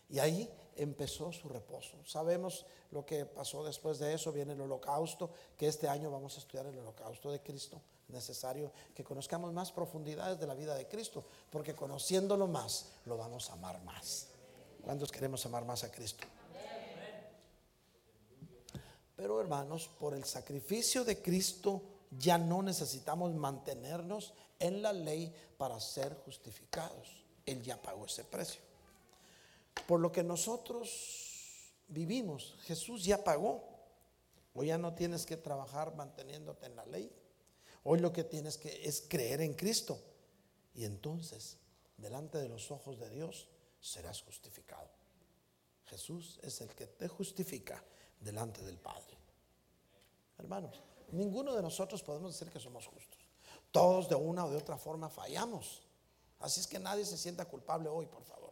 [0.08, 1.96] Y ahí empezó su reposo.
[2.04, 6.40] Sabemos lo que pasó después de eso, viene el holocausto, que este año vamos a
[6.40, 7.80] estudiar el holocausto de Cristo.
[8.08, 13.16] Es necesario que conozcamos más profundidades de la vida de Cristo, porque conociéndolo más, lo
[13.16, 14.28] vamos a amar más.
[14.82, 16.24] ¿Cuántos queremos amar más a Cristo?
[19.16, 25.80] Pero hermanos, por el sacrificio de Cristo ya no necesitamos mantenernos en la ley para
[25.80, 27.24] ser justificados.
[27.46, 28.60] Él ya pagó ese precio.
[29.86, 33.76] Por lo que nosotros vivimos, Jesús ya pagó.
[34.54, 37.12] Hoy ya no tienes que trabajar manteniéndote en la ley.
[37.84, 40.00] Hoy lo que tienes que es creer en Cristo.
[40.74, 41.58] Y entonces,
[41.96, 43.48] delante de los ojos de Dios,
[43.80, 44.90] serás justificado.
[45.84, 47.82] Jesús es el que te justifica
[48.20, 49.16] delante del Padre.
[50.38, 53.20] Hermanos, ninguno de nosotros podemos decir que somos justos.
[53.70, 55.82] Todos de una o de otra forma fallamos.
[56.40, 58.45] Así es que nadie se sienta culpable hoy, por favor.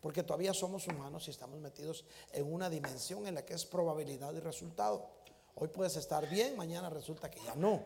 [0.00, 4.32] Porque todavía somos humanos y estamos metidos en una dimensión en la que es probabilidad
[4.34, 5.08] y resultado.
[5.54, 7.82] Hoy puedes estar bien, mañana resulta que ya no.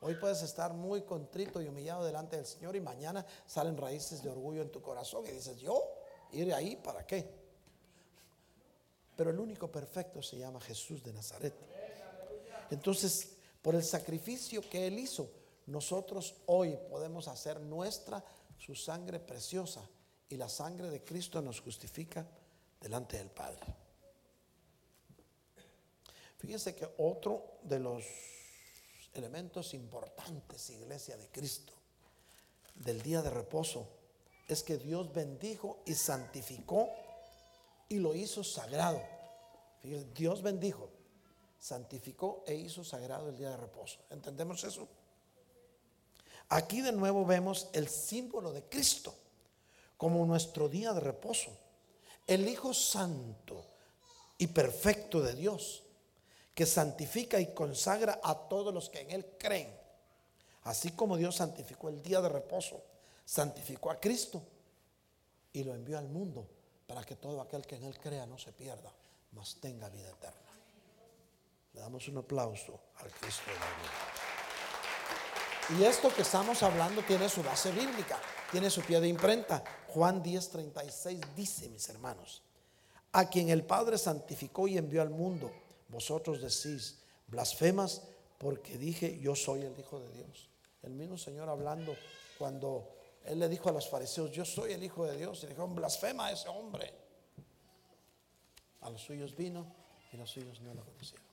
[0.00, 4.28] Hoy puedes estar muy contrito y humillado delante del Señor y mañana salen raíces de
[4.28, 5.82] orgullo en tu corazón y dices, yo
[6.32, 7.26] ir ahí para qué.
[9.16, 11.54] Pero el único perfecto se llama Jesús de Nazaret.
[12.70, 15.30] Entonces, por el sacrificio que Él hizo,
[15.66, 18.22] nosotros hoy podemos hacer nuestra
[18.58, 19.80] su sangre preciosa
[20.28, 22.26] y la sangre de Cristo nos justifica
[22.80, 23.64] delante del Padre.
[26.38, 28.04] Fíjense que otro de los
[29.14, 31.72] elementos importantes, iglesia de Cristo,
[32.74, 33.88] del día de reposo,
[34.48, 36.90] es que Dios bendijo y santificó
[37.88, 39.02] y lo hizo sagrado.
[40.14, 40.90] Dios bendijo,
[41.58, 44.00] santificó e hizo sagrado el día de reposo.
[44.10, 44.88] ¿Entendemos eso?
[46.50, 49.14] Aquí de nuevo vemos el símbolo de Cristo
[49.96, 51.56] como nuestro día de reposo.
[52.26, 53.64] El Hijo Santo
[54.38, 55.82] y perfecto de Dios,
[56.54, 59.76] que santifica y consagra a todos los que en Él creen.
[60.62, 62.82] Así como Dios santificó el día de reposo,
[63.24, 64.42] santificó a Cristo
[65.52, 66.48] y lo envió al mundo
[66.86, 68.92] para que todo aquel que en Él crea no se pierda,
[69.32, 70.40] mas tenga vida eterna.
[71.74, 73.66] Le damos un aplauso al Cristo de la.
[75.80, 78.20] Y esto que estamos hablando tiene su base bíblica
[78.54, 79.64] tiene su pie de imprenta.
[79.94, 82.42] Juan 10:36 dice, mis hermanos,
[83.12, 85.52] a quien el Padre santificó y envió al mundo,
[85.88, 88.02] vosotros decís, blasfemas,
[88.38, 90.50] porque dije, yo soy el Hijo de Dios.
[90.82, 91.94] El mismo Señor hablando
[92.38, 95.76] cuando Él le dijo a los fariseos, yo soy el Hijo de Dios, y dijeron,
[95.76, 96.92] blasfema a ese hombre.
[98.80, 99.64] A los suyos vino
[100.12, 101.24] y los suyos no lo conocieron.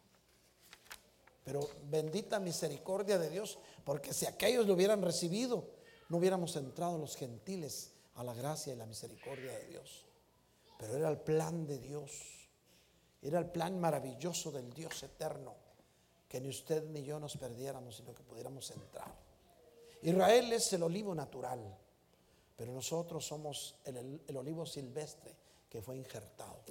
[1.43, 5.67] Pero bendita misericordia de Dios, porque si aquellos lo hubieran recibido,
[6.09, 10.05] no hubiéramos entrado los gentiles a la gracia y la misericordia de Dios.
[10.77, 12.11] Pero era el plan de Dios,
[13.21, 15.55] era el plan maravilloso del Dios eterno,
[16.27, 19.13] que ni usted ni yo nos perdiéramos, sino que pudiéramos entrar.
[20.01, 21.77] Israel es el olivo natural,
[22.55, 25.35] pero nosotros somos el, el olivo silvestre
[25.69, 26.61] que fue injertado.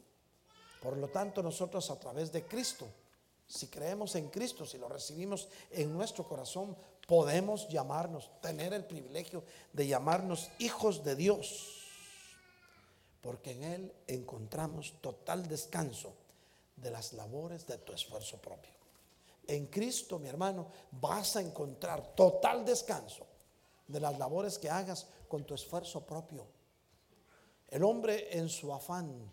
[0.82, 2.88] Por lo tanto, nosotros a través de Cristo
[3.50, 6.76] si creemos en Cristo, si lo recibimos en nuestro corazón,
[7.10, 9.42] podemos llamarnos, tener el privilegio
[9.72, 11.88] de llamarnos hijos de Dios.
[13.20, 16.14] Porque en Él encontramos total descanso
[16.76, 18.70] de las labores de tu esfuerzo propio.
[19.48, 23.26] En Cristo, mi hermano, vas a encontrar total descanso
[23.88, 26.46] de las labores que hagas con tu esfuerzo propio.
[27.66, 29.32] El hombre en su afán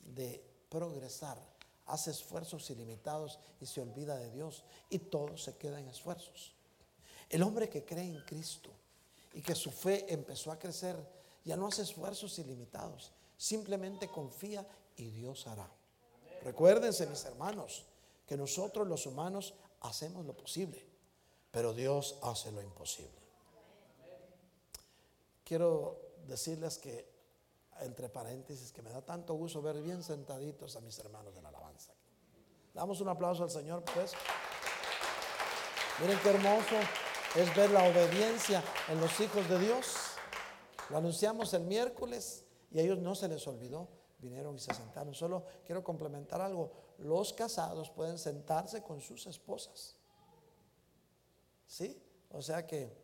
[0.00, 1.38] de progresar
[1.86, 6.56] hace esfuerzos ilimitados y se olvida de Dios y todo se queda en esfuerzos.
[7.32, 8.70] El hombre que cree en Cristo
[9.32, 10.94] y que su fe empezó a crecer,
[11.46, 15.66] ya no hace esfuerzos ilimitados, simplemente confía y Dios hará.
[16.42, 17.86] Recuérdense, mis hermanos,
[18.26, 20.84] que nosotros los humanos hacemos lo posible,
[21.50, 23.22] pero Dios hace lo imposible.
[25.42, 27.10] Quiero decirles que
[27.80, 31.48] entre paréntesis, que me da tanto gusto ver bien sentaditos a mis hermanos de la
[31.48, 31.94] alabanza.
[32.74, 34.12] Damos un aplauso al Señor, pues.
[35.98, 36.76] Miren qué hermoso
[37.34, 39.94] es ver la obediencia en los hijos de Dios.
[40.90, 43.88] Lo anunciamos el miércoles y a ellos no se les olvidó.
[44.18, 45.14] Vinieron y se sentaron.
[45.14, 46.70] Solo quiero complementar algo.
[46.98, 49.96] Los casados pueden sentarse con sus esposas.
[51.66, 52.00] ¿Sí?
[52.30, 52.94] O sea que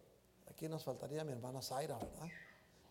[0.51, 2.29] aquí nos faltaría mi hermana Zaira, ¿verdad?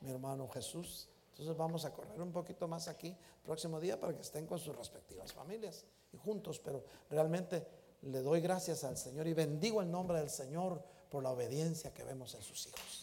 [0.02, 1.08] Mi hermano Jesús.
[1.32, 4.76] Entonces vamos a correr un poquito más aquí próximo día para que estén con sus
[4.76, 6.60] respectivas familias y juntos.
[6.60, 7.66] Pero realmente
[8.02, 12.04] le doy gracias al Señor y bendigo el nombre del Señor por la obediencia que
[12.04, 13.02] vemos en sus hijos.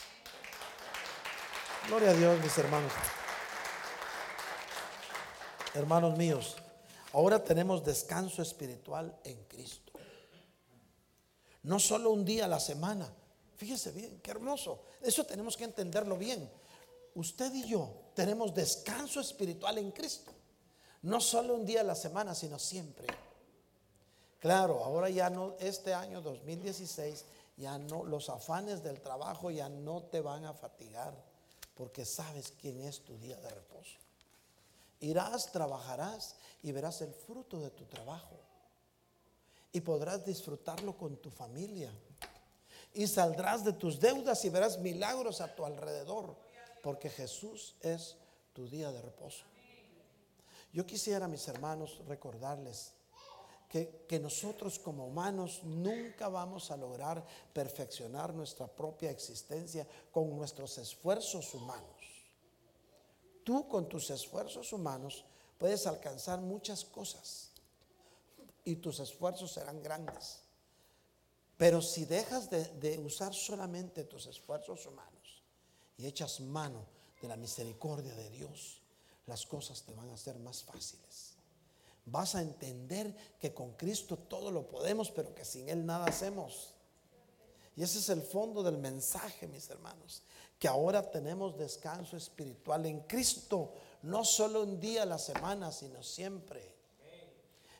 [1.89, 2.93] Gloria a Dios, mis hermanos.
[5.75, 6.57] Hermanos míos,
[7.13, 9.93] ahora tenemos descanso espiritual en Cristo.
[11.63, 13.11] No solo un día a la semana.
[13.57, 14.85] Fíjese bien, qué hermoso.
[15.01, 16.51] Eso tenemos que entenderlo bien
[17.15, 20.33] usted y yo tenemos descanso espiritual en Cristo.
[21.03, 23.07] No solo un día a la semana, sino siempre.
[24.39, 27.25] Claro, ahora ya no, este año 2016,
[27.57, 31.15] ya no, los afanes del trabajo ya no te van a fatigar,
[31.75, 33.99] porque sabes quién es tu día de reposo.
[35.01, 38.37] Irás, trabajarás y verás el fruto de tu trabajo.
[39.73, 41.93] Y podrás disfrutarlo con tu familia.
[42.95, 46.37] Y saldrás de tus deudas y verás milagros a tu alrededor
[46.85, 48.17] porque Jesús es
[48.53, 49.47] tu día de reposo.
[50.71, 52.93] Yo quisiera, mis hermanos, recordarles
[53.83, 61.53] que, nosotros como humanos nunca vamos a lograr perfeccionar nuestra propia existencia con nuestros esfuerzos
[61.55, 61.85] humanos.
[63.43, 65.25] Tú con tus esfuerzos humanos
[65.59, 67.51] puedes alcanzar muchas cosas
[68.65, 70.39] y tus esfuerzos serán grandes.
[71.57, 75.43] Pero si dejas de, de usar solamente tus esfuerzos humanos,
[75.97, 76.87] y echas mano
[77.21, 78.81] de la misericordia de Dios,
[79.27, 81.34] las cosas te van a ser más fáciles.
[82.07, 86.75] Vas a entender que con Cristo todo lo podemos, pero que sin Él nada hacemos.
[87.77, 90.23] Y ese es el fondo del mensaje, mis hermanos,
[90.59, 96.03] que ahora tenemos descanso espiritual en Cristo, no solo un día a la semana, sino
[96.03, 96.75] siempre.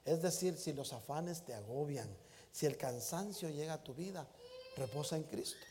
[0.05, 2.09] Es decir, si los afanes te agobian,
[2.51, 4.27] si el cansancio llega a tu vida,
[4.77, 5.65] reposa en Cristo.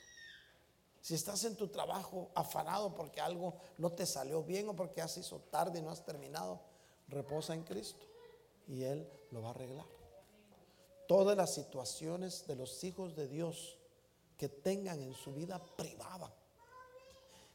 [1.02, 5.18] Si estás en tu trabajo afanado porque algo no te salió bien o porque has
[5.18, 6.62] hizo tarde y no has terminado,
[7.10, 8.13] reposa en Cristo
[8.68, 9.86] y Él lo va a arreglar.
[11.08, 13.78] Todas las situaciones de los hijos de Dios
[14.38, 16.34] que tengan en su vida privada,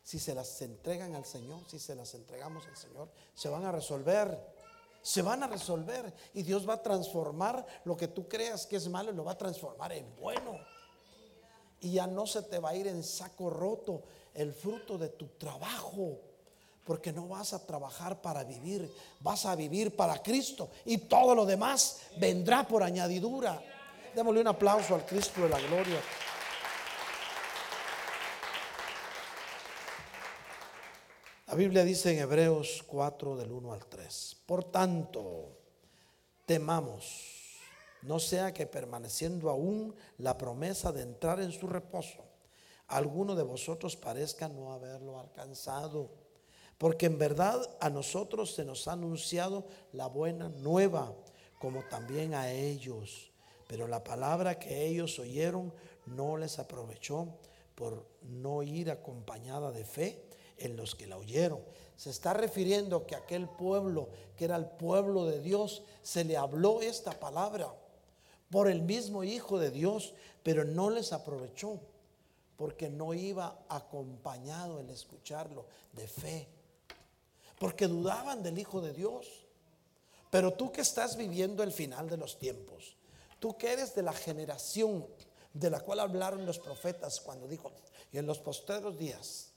[0.03, 3.73] si se las entregan al Señor, si se las entregamos al Señor, se van a
[3.73, 4.57] resolver.
[5.01, 8.89] Se van a resolver y Dios va a transformar lo que tú creas que es
[8.89, 10.59] malo, lo va a transformar en bueno
[11.81, 14.03] y ya no se te va a ir en saco roto
[14.35, 16.21] el fruto de tu trabajo.
[16.89, 21.45] Porque no vas a trabajar para vivir, vas a vivir para Cristo y todo lo
[21.45, 23.63] demás vendrá por añadidura.
[24.15, 26.01] Démosle un aplauso al Cristo de la gloria.
[31.49, 35.59] La Biblia dice en Hebreos 4 del 1 al 3, por tanto,
[36.47, 37.37] temamos
[38.03, 42.25] no sea que permaneciendo aún la promesa de entrar en su reposo,
[42.87, 46.28] alguno de vosotros parezca no haberlo alcanzado.
[46.79, 51.13] Porque en verdad a nosotros se nos ha anunciado la buena nueva,
[51.59, 53.33] como también a ellos.
[53.67, 55.73] Pero la palabra que ellos oyeron
[56.07, 57.29] no les aprovechó
[57.75, 60.25] por no ir acompañada de fe
[60.57, 61.61] en los que la oyeron.
[61.97, 66.81] Se está refiriendo que aquel pueblo, que era el pueblo de Dios, se le habló
[66.81, 67.75] esta palabra
[68.51, 71.81] por el mismo Hijo de Dios, pero no les aprovechó
[72.57, 76.49] porque no iba acompañado el escucharlo de fe,
[77.59, 79.47] porque dudaban del Hijo de Dios.
[80.31, 82.97] Pero tú que estás viviendo el final de los tiempos,
[83.39, 85.07] tú que eres de la generación
[85.55, 87.73] de la cual hablaron los profetas cuando dijo,
[88.13, 89.53] y en los posteros días,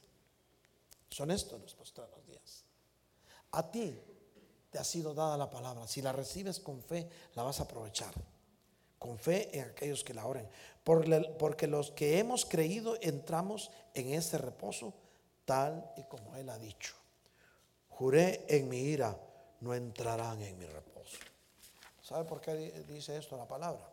[1.10, 2.64] son estos los posteros días,
[3.52, 4.00] a ti
[4.70, 8.14] te ha sido dada la palabra, si la recibes con fe, la vas a aprovechar
[8.98, 10.48] con fe en aquellos que la oren.
[10.84, 14.94] Porque los que hemos creído entramos en ese reposo,
[15.44, 17.01] tal y como Él ha dicho.
[18.02, 19.16] Juré en mi ira,
[19.60, 21.20] no entrarán en mi reposo.
[22.02, 22.56] ¿Sabe por qué
[22.88, 23.88] dice esto la palabra?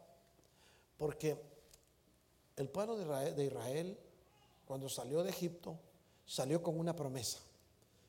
[0.97, 1.37] Porque
[2.57, 3.99] el pueblo de Israel, de Israel,
[4.65, 5.79] cuando salió de Egipto,
[6.25, 7.41] salió con una promesa.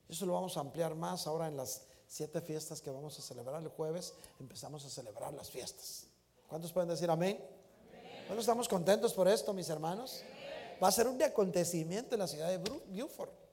[0.08, 3.62] Eso lo vamos a ampliar más ahora en las siete fiestas que vamos a celebrar
[3.62, 4.14] el jueves.
[4.40, 6.06] Empezamos a celebrar las fiestas.
[6.48, 7.44] ¿Cuántos pueden decir amén?
[8.28, 10.24] Bueno, estamos contentos por esto, mis hermanos.
[10.82, 13.49] Va a ser un acontecimiento en la ciudad de Beaufort.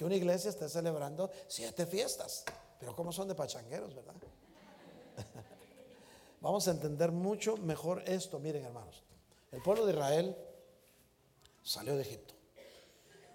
[0.00, 2.44] Que una iglesia esté celebrando siete fiestas.
[2.78, 4.14] Pero como son de pachangueros, ¿verdad?
[6.40, 8.38] Vamos a entender mucho mejor esto.
[8.38, 9.02] Miren, hermanos.
[9.52, 10.34] El pueblo de Israel
[11.62, 12.32] salió de Egipto.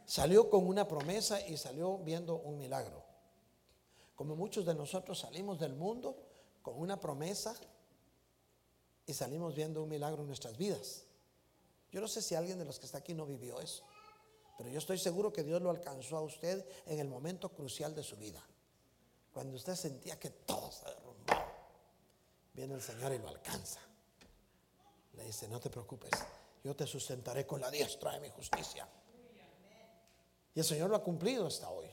[0.07, 3.03] Salió con una promesa y salió viendo un milagro.
[4.15, 6.17] Como muchos de nosotros salimos del mundo
[6.63, 7.55] con una promesa
[9.05, 11.03] y salimos viendo un milagro en nuestras vidas.
[11.91, 13.83] Yo no sé si alguien de los que está aquí no vivió eso,
[14.57, 18.03] pero yo estoy seguro que Dios lo alcanzó a usted en el momento crucial de
[18.03, 18.43] su vida.
[19.33, 21.33] Cuando usted sentía que todo se derrumbó,
[22.53, 23.81] viene el Señor y lo alcanza.
[25.13, 26.11] Le dice, no te preocupes,
[26.63, 28.87] yo te sustentaré con la diestra de mi justicia.
[30.53, 31.89] Y el Señor lo ha cumplido hasta hoy.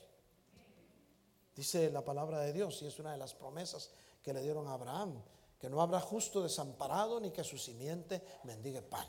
[1.55, 3.91] Dice la palabra de Dios y es una de las promesas
[4.23, 5.23] que le dieron a Abraham
[5.59, 9.07] que no habrá justo desamparado ni que su simiente mendigue pan.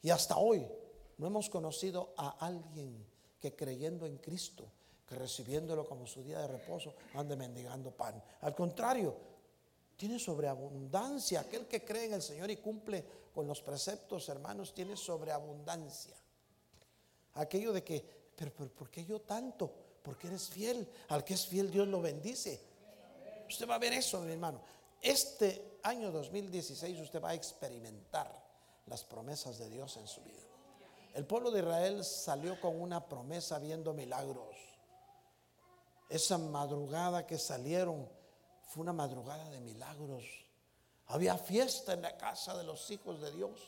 [0.00, 0.66] Y hasta hoy
[1.18, 3.04] no hemos conocido a alguien
[3.40, 4.64] que creyendo en Cristo,
[5.06, 8.22] que recibiéndolo como su día de reposo, ande mendigando pan.
[8.40, 9.14] Al contrario,
[9.96, 11.40] tiene sobreabundancia.
[11.40, 13.04] Aquel que cree en el Señor y cumple
[13.34, 16.16] con los preceptos, hermanos, tiene sobreabundancia.
[17.34, 18.04] Aquello de que,
[18.36, 19.70] pero, ¿por qué yo tanto?
[20.02, 20.88] Porque eres fiel.
[21.08, 22.60] Al que es fiel, Dios lo bendice.
[23.48, 24.60] Usted va a ver eso, mi hermano.
[25.00, 28.42] Este año 2016 usted va a experimentar
[28.86, 30.53] las promesas de Dios en su vida.
[31.14, 34.56] El pueblo de Israel salió con una promesa viendo milagros.
[36.08, 38.08] Esa madrugada que salieron
[38.66, 40.24] fue una madrugada de milagros.
[41.06, 43.60] Había fiesta en la casa de los hijos de Dios,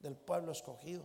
[0.00, 1.04] del pueblo escogido.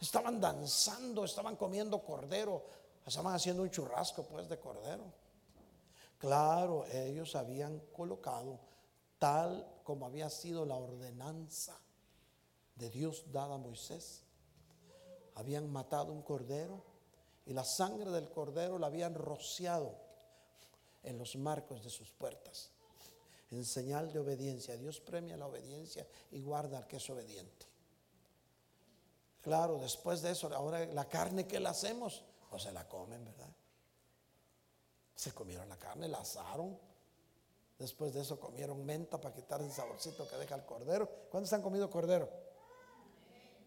[0.00, 2.64] Estaban danzando, estaban comiendo cordero,
[3.04, 5.04] estaban haciendo un churrasco pues de cordero.
[6.18, 8.60] Claro, ellos habían colocado
[9.18, 11.76] tal como había sido la ordenanza
[12.76, 14.27] de Dios dada a Moisés.
[15.38, 16.82] Habían matado un cordero
[17.46, 19.94] y la sangre del cordero la habían rociado
[21.04, 22.70] en los marcos de sus puertas.
[23.52, 24.76] En señal de obediencia.
[24.76, 27.66] Dios premia la obediencia y guarda al que es obediente.
[29.40, 33.54] Claro, después de eso, ahora la carne que la hacemos, o se la comen, ¿verdad?
[35.14, 36.76] Se comieron la carne, la asaron.
[37.78, 41.08] Después de eso comieron menta para quitar el saborcito que deja el cordero.
[41.30, 42.28] ¿Cuántos han comido cordero?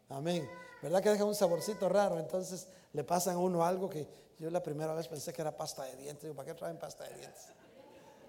[0.09, 0.47] Amén.
[0.81, 2.19] ¿Verdad que deja un saborcito raro?
[2.19, 4.07] Entonces le pasan a uno algo que
[4.39, 6.23] yo la primera vez pensé que era pasta de dientes.
[6.23, 7.43] Digo, ¿para qué traen pasta de dientes?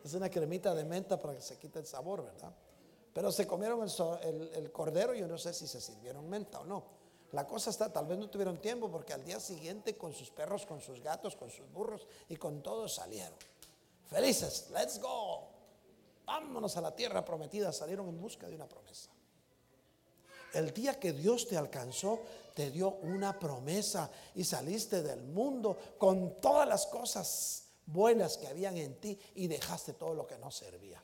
[0.05, 2.53] Es una cremita de menta para que se quite el sabor, ¿verdad?
[3.15, 3.81] Pero se comieron
[4.23, 6.85] el, el cordero y yo no sé si se sirvieron menta o no.
[7.33, 10.67] La cosa está, tal vez no tuvieron tiempo porque al día siguiente con sus perros,
[10.67, 13.33] con sus gatos, con sus burros y con todos salieron.
[14.11, 15.49] Felices, let's go.
[16.27, 17.73] Vámonos a la tierra prometida.
[17.73, 19.11] Salieron en busca de una promesa.
[20.53, 22.21] El día que Dios te alcanzó,
[22.55, 28.77] te dio una promesa y saliste del mundo con todas las cosas buenas que habían
[28.77, 31.03] en ti y dejaste todo lo que no servía.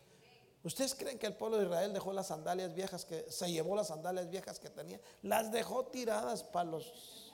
[0.65, 3.89] ¿Ustedes creen que el pueblo de Israel dejó las sandalias viejas que se llevó las
[3.89, 5.01] sandalias viejas que tenía?
[5.23, 7.33] Las dejó tiradas para los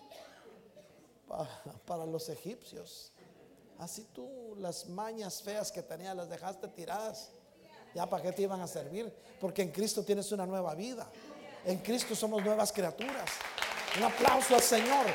[1.87, 3.12] para, los egipcios.
[3.79, 7.31] Así tú las mañas feas que tenías las dejaste tiradas.
[7.95, 9.12] Ya para qué te iban a servir?
[9.41, 11.09] Porque en Cristo tienes una nueva vida.
[11.65, 13.31] En Cristo somos nuevas criaturas.
[13.97, 15.07] Un aplauso al Señor.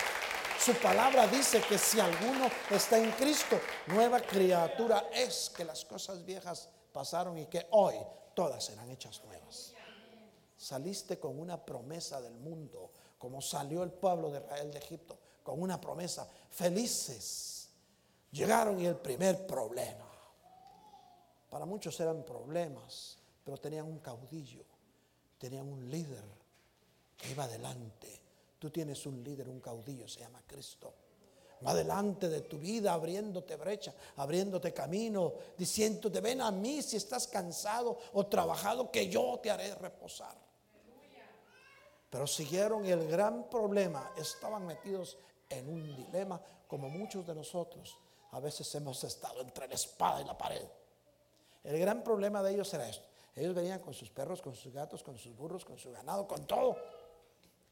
[0.58, 6.24] Su palabra dice que si alguno está en Cristo, nueva criatura es que las cosas
[6.24, 7.96] viejas pasaron y que hoy
[8.34, 9.74] todas serán hechas nuevas.
[10.56, 15.62] saliste con una promesa del mundo, como salió el pueblo de Israel de Egipto, con
[15.62, 17.70] una promesa, felices.
[18.32, 20.06] Llegaron y el primer problema.
[21.50, 24.64] Para muchos eran problemas, pero tenían un caudillo,
[25.38, 26.24] tenían un líder
[27.18, 28.29] que iba adelante.
[28.60, 30.94] Tú tienes un líder, un caudillo, se llama Cristo.
[31.66, 37.28] Va adelante de tu vida, abriéndote brecha, abriéndote camino, diciéndote, ven a mí si estás
[37.28, 40.36] cansado o trabajado, que yo te haré reposar.
[42.10, 45.18] Pero siguieron y el gran problema, estaban metidos
[45.50, 47.98] en un dilema como muchos de nosotros.
[48.32, 50.66] A veces hemos estado entre la espada y la pared.
[51.64, 53.06] El gran problema de ellos era esto.
[53.36, 56.46] Ellos venían con sus perros, con sus gatos, con sus burros, con su ganado, con
[56.46, 56.78] todo,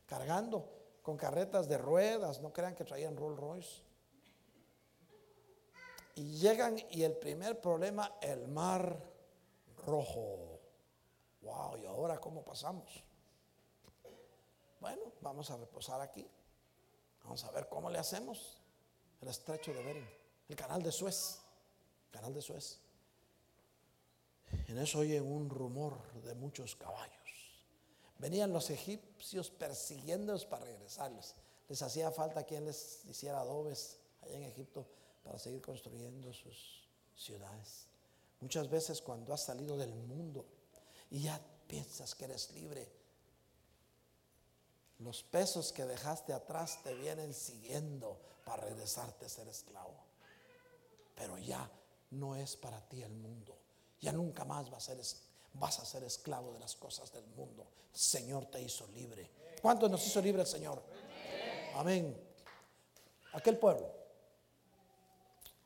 [0.06, 0.77] cargando
[1.08, 3.82] con carretas de ruedas, no crean que traían Rolls Royce.
[6.16, 9.02] Y llegan y el primer problema, el mar
[9.86, 10.60] rojo.
[11.44, 13.06] Wow, ¿y ahora cómo pasamos?
[14.82, 16.30] Bueno, vamos a reposar aquí.
[17.24, 18.62] Vamos a ver cómo le hacemos.
[19.22, 20.10] El estrecho de Bering,
[20.50, 21.40] el canal de Suez,
[22.12, 22.82] canal de Suez.
[24.68, 27.27] En eso oyen un rumor de muchos caballos.
[28.20, 31.36] Venían los egipcios persiguiéndolos para regresarlos.
[31.70, 34.88] Les hacía falta quien les hiciera adobes allá en Egipto
[35.24, 37.86] para seguir construyendo sus ciudades.
[38.40, 40.46] Muchas veces cuando has salido del mundo
[41.12, 42.92] y ya piensas que eres libre,
[45.00, 49.94] los pesos que dejaste atrás te vienen siguiendo para regresarte a ser esclavo.
[51.16, 51.70] Pero ya
[52.12, 53.56] no es para ti el mundo.
[54.00, 57.26] Ya nunca más vas a ser esclavo vas a ser esclavo de las cosas del
[57.28, 57.68] mundo.
[57.92, 59.30] Señor te hizo libre.
[59.62, 60.82] ¿Cuánto nos hizo libre el Señor?
[61.76, 62.16] Amén.
[63.34, 63.92] Aquel pueblo.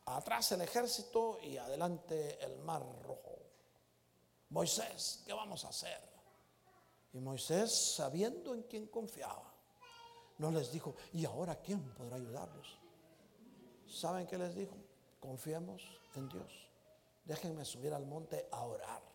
[0.05, 3.38] Atrás el ejército y adelante el mar rojo.
[4.49, 6.01] Moisés, ¿qué vamos a hacer?
[7.13, 9.53] Y Moisés, sabiendo en quién confiaba,
[10.38, 12.79] no les dijo, ¿y ahora quién podrá ayudarlos?
[13.88, 14.75] ¿Saben qué les dijo?
[15.19, 15.84] Confiemos
[16.15, 16.69] en Dios.
[17.25, 19.11] Déjenme subir al monte a orar.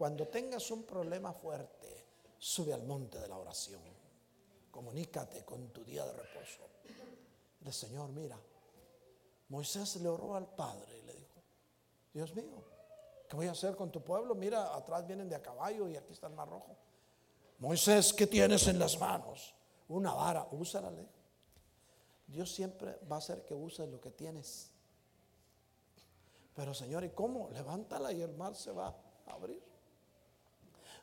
[0.00, 2.06] Cuando tengas un problema fuerte,
[2.38, 3.82] sube al monte de la oración.
[4.70, 6.62] Comunícate con tu día de reposo.
[7.62, 8.38] El Señor, mira,
[9.50, 11.42] Moisés le oró al Padre y le dijo,
[12.14, 12.64] Dios mío,
[13.28, 14.34] ¿qué voy a hacer con tu pueblo?
[14.34, 16.74] Mira, atrás vienen de a caballo y aquí está el mar rojo.
[17.58, 19.54] Moisés, ¿qué tienes en las manos?
[19.88, 20.90] Una vara, úsala.
[22.26, 24.70] Dios siempre va a hacer que uses lo que tienes.
[26.54, 27.50] Pero Señor, ¿y cómo?
[27.50, 28.96] Levántala y el mar se va
[29.26, 29.68] a abrir.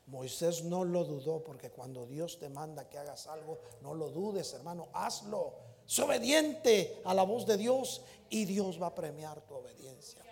[0.08, 4.52] Moisés no lo dudó porque cuando Dios te manda que hagas algo, no lo dudes,
[4.54, 5.54] hermano, hazlo.
[5.86, 10.22] Sé obediente a la voz de Dios y Dios va a premiar tu obediencia.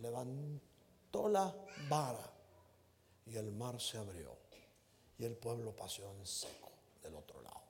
[0.00, 1.54] Levantó la
[1.88, 2.32] vara
[3.26, 4.36] y el mar se abrió
[5.18, 6.70] y el pueblo pasó en seco
[7.02, 7.62] del otro lado.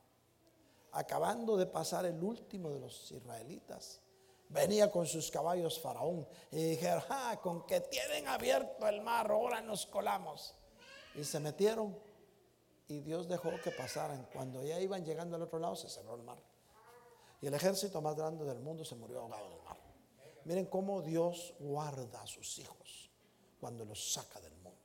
[0.92, 4.00] Acabando de pasar el último de los israelitas,
[4.48, 9.60] venía con sus caballos faraón y dijeron, ah, con que tienen abierto el mar, ahora
[9.60, 10.54] nos colamos.
[11.16, 11.96] Y se metieron
[12.88, 14.28] y Dios dejó que pasaran.
[14.32, 16.38] Cuando ya iban llegando al otro lado, se cerró el mar.
[17.40, 19.76] Y el ejército más grande del mundo se murió ahogado en el mar.
[20.44, 23.10] Miren cómo Dios guarda a sus hijos
[23.60, 24.78] cuando los saca del mundo.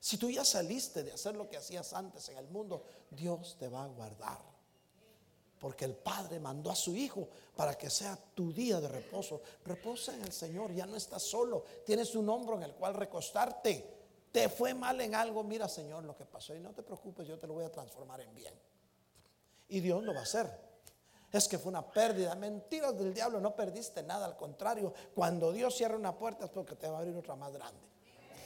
[0.00, 3.68] Si tú ya saliste de hacer lo que hacías antes en el mundo, Dios te
[3.68, 4.38] va a guardar.
[5.58, 9.40] Porque el Padre mandó a su Hijo para que sea tu día de reposo.
[9.64, 11.64] Reposa en el Señor, ya no estás solo.
[11.84, 13.95] Tienes un hombro en el cual recostarte
[14.36, 17.38] te fue mal en algo, mira Señor lo que pasó y no te preocupes, yo
[17.38, 18.52] te lo voy a transformar en bien.
[19.66, 20.46] Y Dios lo va a hacer.
[21.32, 25.74] Es que fue una pérdida, mentiras del diablo, no perdiste nada, al contrario, cuando Dios
[25.74, 27.80] cierra una puerta es porque te va a abrir otra más grande.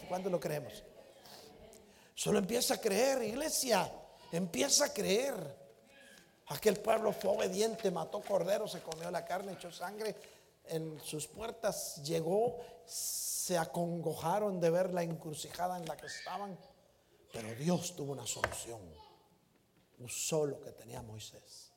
[0.08, 0.80] ¿Cuánto lo creemos?
[2.14, 3.90] Solo empieza a creer, iglesia,
[4.30, 5.34] empieza a creer.
[6.50, 10.14] Aquel pueblo fue obediente, mató cordero, se comió la carne, echó sangre
[10.66, 12.60] en sus puertas, llegó
[12.90, 16.58] se acongojaron de ver la encrucijada en la que estaban,
[17.32, 18.80] pero Dios tuvo una solución.
[20.00, 21.70] Usó lo que tenía Moisés.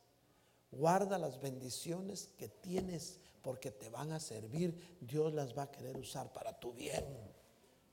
[0.72, 4.98] Guarda las bendiciones que tienes porque te van a servir.
[5.02, 7.06] Dios las va a querer usar para tu bien.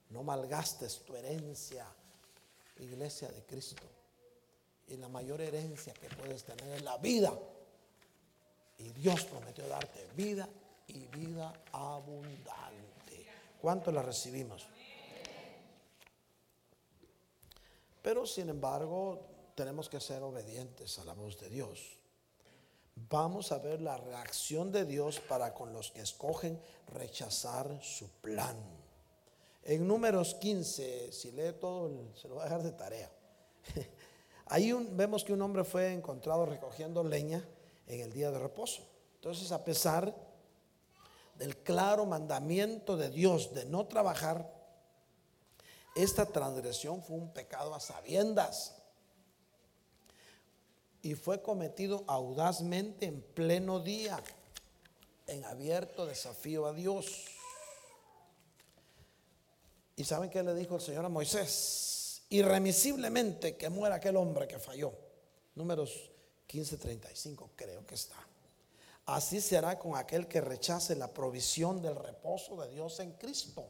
[0.09, 1.85] No malgastes tu herencia,
[2.79, 3.83] iglesia de Cristo.
[4.87, 7.31] Y la mayor herencia que puedes tener es la vida.
[8.79, 10.49] Y Dios prometió darte vida
[10.87, 12.80] y vida abundante.
[13.61, 14.67] ¿Cuánto la recibimos?
[18.01, 21.97] Pero sin embargo, tenemos que ser obedientes a la voz de Dios.
[22.95, 28.57] Vamos a ver la reacción de Dios para con los que escogen rechazar su plan.
[29.63, 33.11] En números 15, si lee todo, se lo voy a dejar de tarea.
[34.47, 37.47] Ahí vemos que un hombre fue encontrado recogiendo leña
[37.85, 38.81] en el día de reposo.
[39.15, 40.13] Entonces, a pesar
[41.41, 44.47] del claro mandamiento de Dios de no trabajar,
[45.95, 48.75] esta transgresión fue un pecado a sabiendas
[51.01, 54.21] y fue cometido audazmente en pleno día,
[55.25, 57.25] en abierto desafío a Dios.
[59.95, 62.21] ¿Y saben qué le dijo el Señor a Moisés?
[62.29, 64.93] Irremisiblemente que muera aquel hombre que falló.
[65.55, 66.11] Números
[66.47, 68.30] 15:35 creo que está.
[69.11, 73.65] Así será con aquel que rechace la provisión del reposo de Dios en Cristo.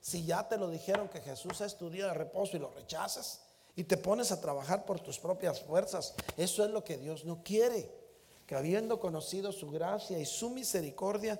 [0.00, 3.42] Si ya te lo dijeron que Jesús es tu día de reposo y lo rechazas
[3.76, 7.44] y te pones a trabajar por tus propias fuerzas, eso es lo que Dios no
[7.44, 7.88] quiere.
[8.48, 11.38] Que habiendo conocido su gracia y su misericordia,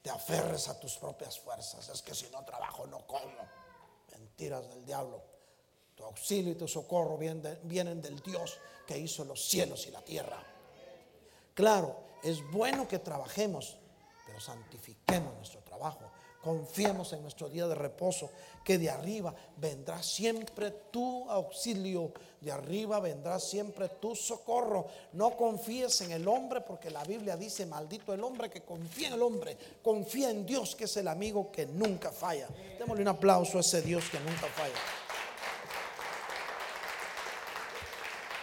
[0.00, 1.90] te aferres a tus propias fuerzas.
[1.90, 3.46] Es que si no trabajo, no como.
[4.12, 5.20] Mentiras del diablo.
[5.94, 10.42] Tu auxilio y tu socorro vienen, del Dios que hizo los cielos y la tierra.
[11.52, 13.78] Claro, es bueno que trabajemos,
[14.26, 16.10] pero santifiquemos nuestro trabajo
[16.44, 18.30] Confiemos en nuestro día de reposo,
[18.62, 24.86] que de arriba vendrá siempre tu auxilio, de arriba vendrá siempre tu socorro.
[25.14, 29.14] No confíes en el hombre, porque la Biblia dice, maldito el hombre que confía en
[29.14, 32.48] el hombre, confía en Dios, que es el amigo que nunca falla.
[32.78, 34.74] Démosle un aplauso a ese Dios que nunca falla.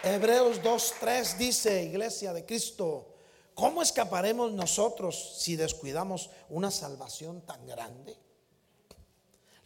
[0.02, 3.11] Hebreos 2.3 dice, Iglesia de Cristo,
[3.62, 8.18] ¿Cómo escaparemos nosotros si descuidamos una salvación tan grande?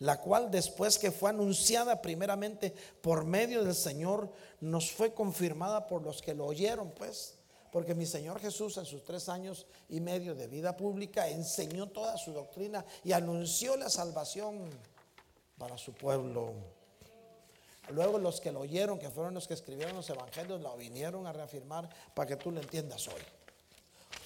[0.00, 4.30] La cual después que fue anunciada primeramente por medio del Señor,
[4.60, 7.38] nos fue confirmada por los que lo oyeron, pues.
[7.72, 12.18] Porque mi Señor Jesús en sus tres años y medio de vida pública enseñó toda
[12.18, 14.68] su doctrina y anunció la salvación
[15.56, 16.52] para su pueblo.
[17.88, 21.32] Luego los que lo oyeron, que fueron los que escribieron los evangelios, lo vinieron a
[21.32, 23.22] reafirmar para que tú lo entiendas hoy.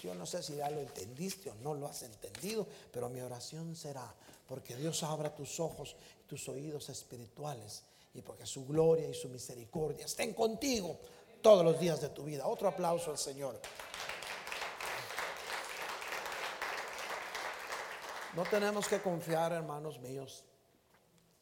[0.02, 3.76] Yo no sé si ya lo entendiste o no lo has entendido, pero mi oración
[3.76, 4.14] será
[4.46, 5.94] porque Dios abra tus ojos
[6.30, 7.82] tus oídos espirituales
[8.14, 10.96] y porque su gloria y su misericordia estén contigo
[11.42, 12.46] todos los días de tu vida.
[12.46, 13.60] Otro aplauso al Señor.
[18.36, 20.44] No tenemos que confiar, hermanos míos,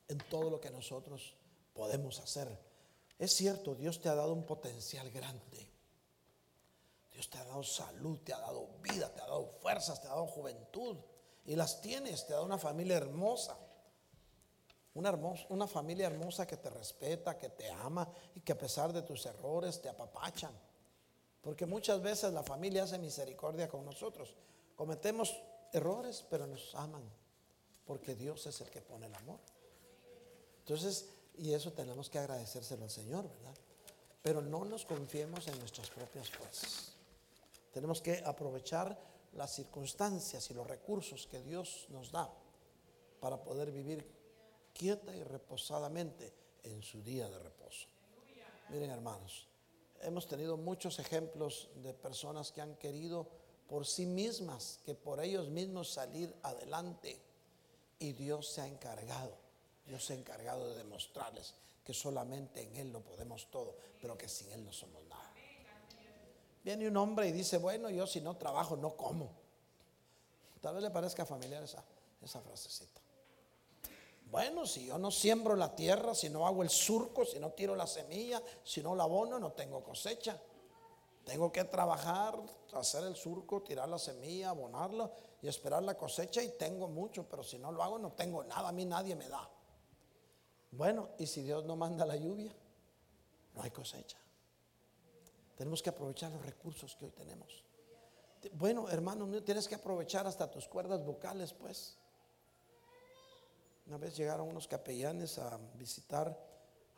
[0.08, 1.36] en todo lo que nosotros
[1.74, 2.48] podemos hacer.
[3.18, 5.70] Es cierto, Dios te ha dado un potencial grande.
[7.18, 10.10] Dios te ha dado salud, te ha dado vida, te ha dado fuerzas, te ha
[10.10, 10.96] dado juventud.
[11.46, 13.58] Y las tienes, te ha dado una familia hermosa.
[14.94, 18.92] Una, hermosa, una familia hermosa que te respeta, que te ama y que a pesar
[18.92, 20.52] de tus errores te apapachan.
[21.40, 24.36] Porque muchas veces la familia hace misericordia con nosotros.
[24.76, 25.42] Cometemos
[25.72, 27.02] errores, pero nos aman.
[27.84, 29.40] Porque Dios es el que pone el amor.
[30.60, 33.56] Entonces, y eso tenemos que agradecérselo al Señor, ¿verdad?
[34.22, 36.97] Pero no nos confiemos en nuestras propias fuerzas.
[37.78, 38.98] Tenemos que aprovechar
[39.34, 42.28] las circunstancias y los recursos que Dios nos da
[43.20, 44.04] para poder vivir
[44.74, 47.86] quieta y reposadamente en su día de reposo.
[48.70, 49.46] Miren hermanos,
[50.00, 53.28] hemos tenido muchos ejemplos de personas que han querido
[53.68, 57.22] por sí mismas, que por ellos mismos salir adelante.
[58.00, 59.36] Y Dios se ha encargado,
[59.86, 61.54] Dios se ha encargado de demostrarles
[61.84, 65.07] que solamente en Él lo podemos todo, pero que sin Él no somos.
[66.68, 69.30] Viene un hombre y dice, bueno, yo si no trabajo no como.
[70.60, 71.82] Tal vez le parezca familiar esa,
[72.20, 73.00] esa frasecita.
[74.30, 77.74] Bueno, si yo no siembro la tierra, si no hago el surco, si no tiro
[77.74, 80.38] la semilla, si no la abono, no tengo cosecha.
[81.24, 82.38] Tengo que trabajar,
[82.74, 85.10] hacer el surco, tirar la semilla, abonarla
[85.40, 88.68] y esperar la cosecha y tengo mucho, pero si no lo hago no tengo nada,
[88.68, 89.48] a mí nadie me da.
[90.72, 92.52] Bueno, ¿y si Dios no manda la lluvia?
[93.54, 94.18] No hay cosecha.
[95.58, 97.64] Tenemos que aprovechar los recursos que hoy tenemos.
[98.52, 101.98] Bueno, hermano, tienes que aprovechar hasta tus cuerdas vocales, pues.
[103.88, 106.38] Una vez llegaron unos capellanes a visitar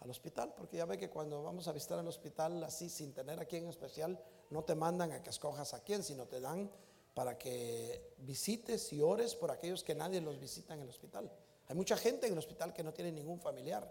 [0.00, 3.40] al hospital, porque ya ve que cuando vamos a visitar al hospital así, sin tener
[3.40, 6.70] a quien especial, no te mandan a que escojas a quién, sino te dan
[7.14, 11.32] para que visites y ores por aquellos que nadie los visita en el hospital.
[11.66, 13.90] Hay mucha gente en el hospital que no tiene ningún familiar.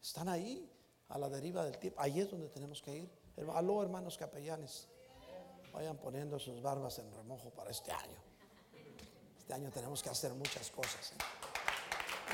[0.00, 0.70] Están ahí
[1.08, 2.00] a la deriva del tiempo.
[2.00, 3.23] Ahí es donde tenemos que ir.
[3.36, 4.88] Aló, hermanos capellanes.
[5.72, 8.18] Vayan poniendo sus barbas en remojo para este año.
[9.38, 11.12] Este año tenemos que hacer muchas cosas.
[11.12, 11.16] ¿eh?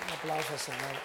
[0.04, 0.96] Un aplauso, Señor.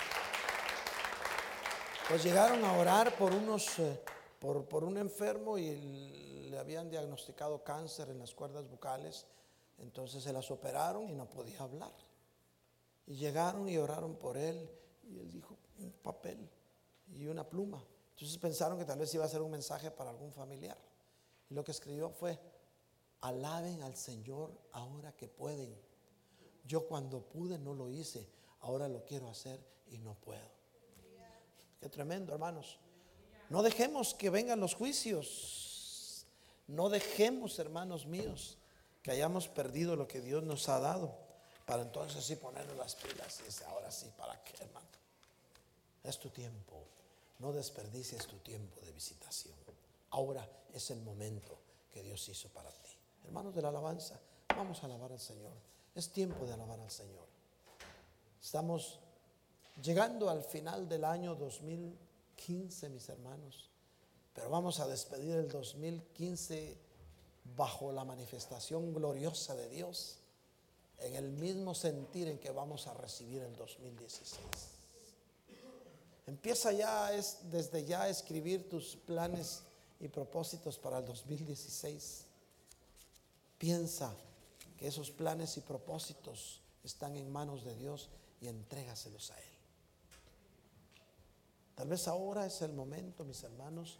[2.09, 4.01] Pues llegaron a orar por unos, eh,
[4.37, 9.25] por, por un enfermo y le habían diagnosticado cáncer en las cuerdas vocales.
[9.79, 11.93] Entonces se las operaron y no podía hablar.
[13.07, 14.69] Y llegaron y oraron por él.
[15.03, 16.49] Y él dijo, un papel
[17.07, 17.81] y una pluma
[18.15, 20.77] Entonces pensaron que tal vez iba a ser un mensaje para algún familiar.
[21.49, 22.39] Y lo que escribió fue,
[23.19, 25.77] alaben al Señor ahora que pueden.
[26.63, 28.25] Yo cuando pude no lo hice,
[28.61, 30.49] ahora lo quiero hacer y no puedo.
[31.81, 32.79] Qué tremendo, hermanos.
[33.49, 36.25] No dejemos que vengan los juicios.
[36.67, 38.57] No dejemos, hermanos míos,
[39.03, 41.13] que hayamos perdido lo que Dios nos ha dado.
[41.65, 44.87] Para entonces sí ponernos las pilas y dice, ahora sí, ¿para qué, hermano?
[46.01, 46.94] Es tu tiempo.
[47.39, 49.55] No desperdicies tu tiempo de visitación.
[50.11, 51.57] Ahora es el momento
[51.93, 52.91] que Dios hizo para ti.
[53.25, 54.19] Hermanos de la alabanza,
[54.49, 55.53] vamos a alabar al Señor.
[55.93, 57.25] Es tiempo de alabar al Señor.
[58.41, 58.99] Estamos
[59.81, 63.69] llegando al final del año 2015, mis hermanos,
[64.33, 66.77] pero vamos a despedir el 2015
[67.55, 70.17] bajo la manifestación gloriosa de Dios,
[70.99, 74.74] en el mismo sentir en que vamos a recibir el 2016.
[76.27, 79.61] Empieza ya es, desde ya a escribir tus planes
[79.99, 82.25] y propósitos para el 2016.
[83.57, 84.15] Piensa
[84.77, 88.09] que esos planes y propósitos están en manos de Dios
[88.41, 89.55] y entrégaselos a Él.
[91.75, 93.99] Tal vez ahora es el momento, mis hermanos,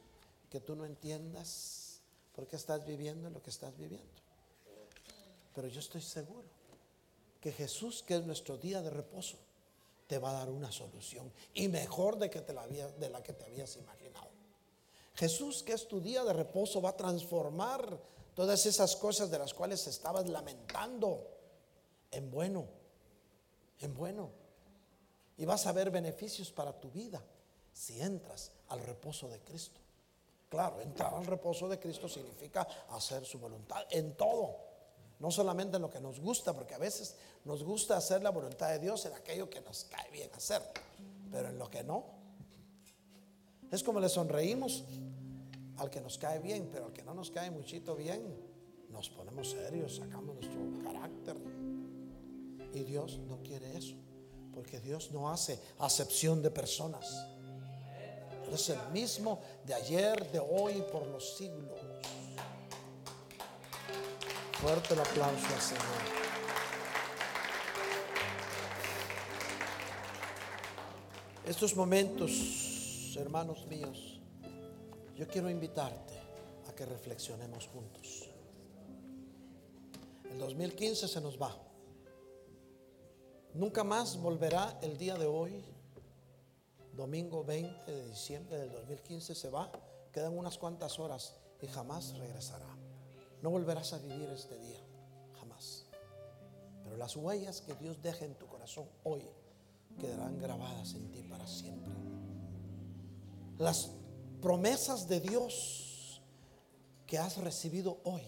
[0.50, 2.00] que tú no entiendas
[2.34, 4.08] por qué estás viviendo lo que estás viviendo.
[5.54, 6.48] Pero yo estoy seguro
[7.40, 9.38] que Jesús, que es nuestro día de reposo,
[10.08, 13.34] te va a dar una solución y mejor de, que te la de la que
[13.34, 14.30] te habías imaginado.
[15.16, 18.00] Jesús, que es tu día de reposo, va a transformar
[18.34, 21.26] todas esas cosas de las cuales estabas lamentando
[22.12, 22.66] en bueno,
[23.80, 24.30] en bueno.
[25.38, 27.24] Y vas a ver beneficios para tu vida
[27.74, 29.80] si entras al reposo de Cristo.
[30.50, 34.65] Claro, entrar al reposo de Cristo significa hacer su voluntad en todo.
[35.20, 38.70] No solamente en lo que nos gusta, porque a veces nos gusta hacer la voluntad
[38.70, 40.62] de Dios en aquello que nos cae bien hacer,
[41.32, 42.04] pero en lo que no.
[43.72, 44.84] Es como le sonreímos
[45.78, 48.22] al que nos cae bien, pero al que no nos cae muchito bien,
[48.90, 51.36] nos ponemos serios, sacamos nuestro carácter.
[52.74, 53.96] Y Dios no quiere eso,
[54.54, 57.28] porque Dios no hace acepción de personas.
[58.52, 61.80] es el mismo de ayer, de hoy, por los siglos.
[64.62, 66.26] Fuerte el aplauso al Señor.
[71.46, 74.22] Estos momentos, hermanos míos,
[75.16, 76.14] yo quiero invitarte
[76.70, 78.30] a que reflexionemos juntos.
[80.32, 81.56] El 2015 se nos va.
[83.54, 85.64] Nunca más volverá el día de hoy,
[86.94, 89.72] domingo 20 de diciembre del 2015 se va,
[90.14, 92.85] quedan unas cuantas horas y jamás regresará.
[93.46, 94.80] No volverás a vivir este día,
[95.40, 95.86] jamás.
[96.84, 99.22] Pero las huellas que Dios deja en tu corazón hoy
[100.00, 101.94] quedarán grabadas en ti para siempre.
[103.60, 103.92] Las
[104.42, 106.24] promesas de Dios
[107.06, 108.24] que has recibido hoy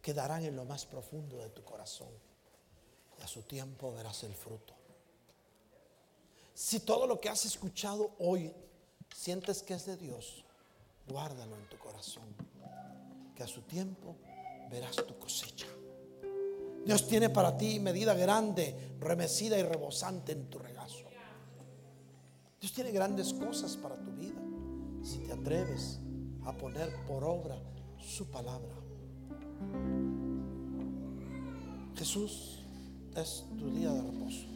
[0.00, 2.12] quedarán en lo más profundo de tu corazón.
[3.18, 4.74] Y a su tiempo verás el fruto.
[6.54, 8.54] Si todo lo que has escuchado hoy
[9.12, 10.44] sientes que es de Dios,
[11.08, 12.32] guárdalo en tu corazón.
[13.34, 14.16] Que a su tiempo
[14.70, 15.66] verás tu cosecha.
[16.84, 21.04] Dios tiene para ti medida grande, remecida y rebosante en tu regazo.
[22.60, 24.40] Dios tiene grandes cosas para tu vida
[25.02, 26.00] si te atreves
[26.44, 27.56] a poner por obra
[27.98, 28.74] su palabra.
[31.96, 32.60] Jesús
[33.16, 34.46] es tu día de reposo.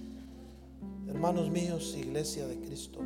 [1.09, 3.01] Hermanos míos, iglesia de Cristo,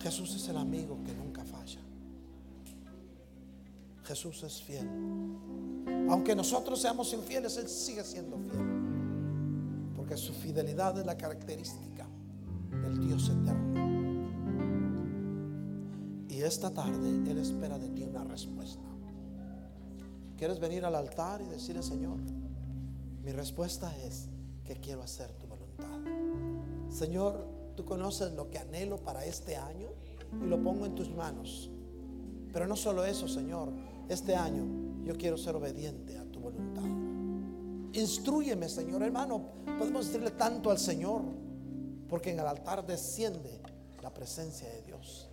[0.00, 1.23] Jesús es el amigo que falla.
[4.04, 4.88] Jesús es fiel.
[6.10, 9.92] Aunque nosotros seamos infieles, Él sigue siendo fiel.
[9.96, 12.06] Porque su fidelidad es la característica
[12.70, 13.74] del Dios eterno.
[16.28, 18.82] Y esta tarde Él espera de ti una respuesta.
[20.36, 22.18] ¿Quieres venir al altar y decirle, Señor?
[23.22, 24.28] Mi respuesta es
[24.64, 25.98] que quiero hacer tu voluntad.
[26.90, 27.46] Señor,
[27.76, 29.88] tú conoces lo que anhelo para este año
[30.42, 31.70] y lo pongo en tus manos.
[32.52, 33.72] Pero no solo eso, Señor
[34.08, 34.64] este año
[35.04, 36.82] yo quiero ser obediente a tu voluntad.
[37.92, 39.42] Instruyeme, Señor, hermano.
[39.78, 41.22] Podemos decirle tanto al Señor,
[42.08, 43.60] porque en el altar desciende
[44.02, 45.30] la presencia de Dios.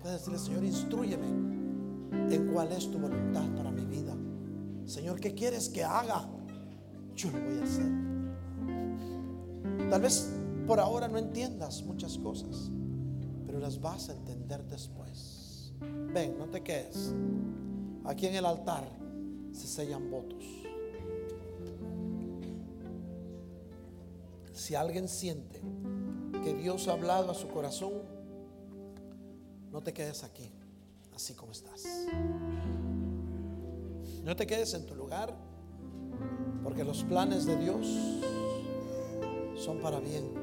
[0.00, 4.16] Puedes decirle, Señor, instruyeme en cuál es tu voluntad para mi vida.
[4.86, 6.28] Señor, ¿qué quieres que haga?
[7.14, 7.90] Yo lo voy a hacer.
[9.90, 10.30] Tal vez
[10.66, 12.70] por ahora no entiendas muchas cosas,
[13.44, 15.72] pero las vas a entender después.
[16.14, 17.12] Ven, no te quedes.
[18.04, 18.84] Aquí en el altar
[19.52, 20.44] se sellan votos.
[24.52, 25.60] Si alguien siente
[26.44, 27.92] que Dios ha hablado a su corazón,
[29.70, 30.50] no te quedes aquí,
[31.14, 31.84] así como estás.
[34.22, 35.34] No te quedes en tu lugar,
[36.62, 37.86] porque los planes de Dios
[39.56, 40.34] son para bien.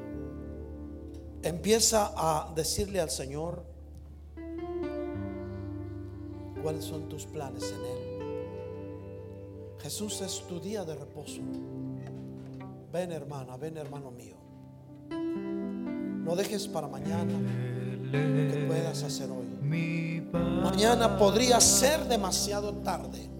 [1.42, 3.64] Empieza a decirle al Señor
[6.68, 7.98] cuáles son tus planes en Él.
[9.80, 11.40] Jesús es tu día de reposo.
[12.92, 14.36] Ven hermana, ven hermano mío.
[15.08, 17.32] No dejes para mañana
[18.02, 19.46] lo que puedas hacer hoy.
[20.62, 23.30] Mañana podría ser demasiado tarde.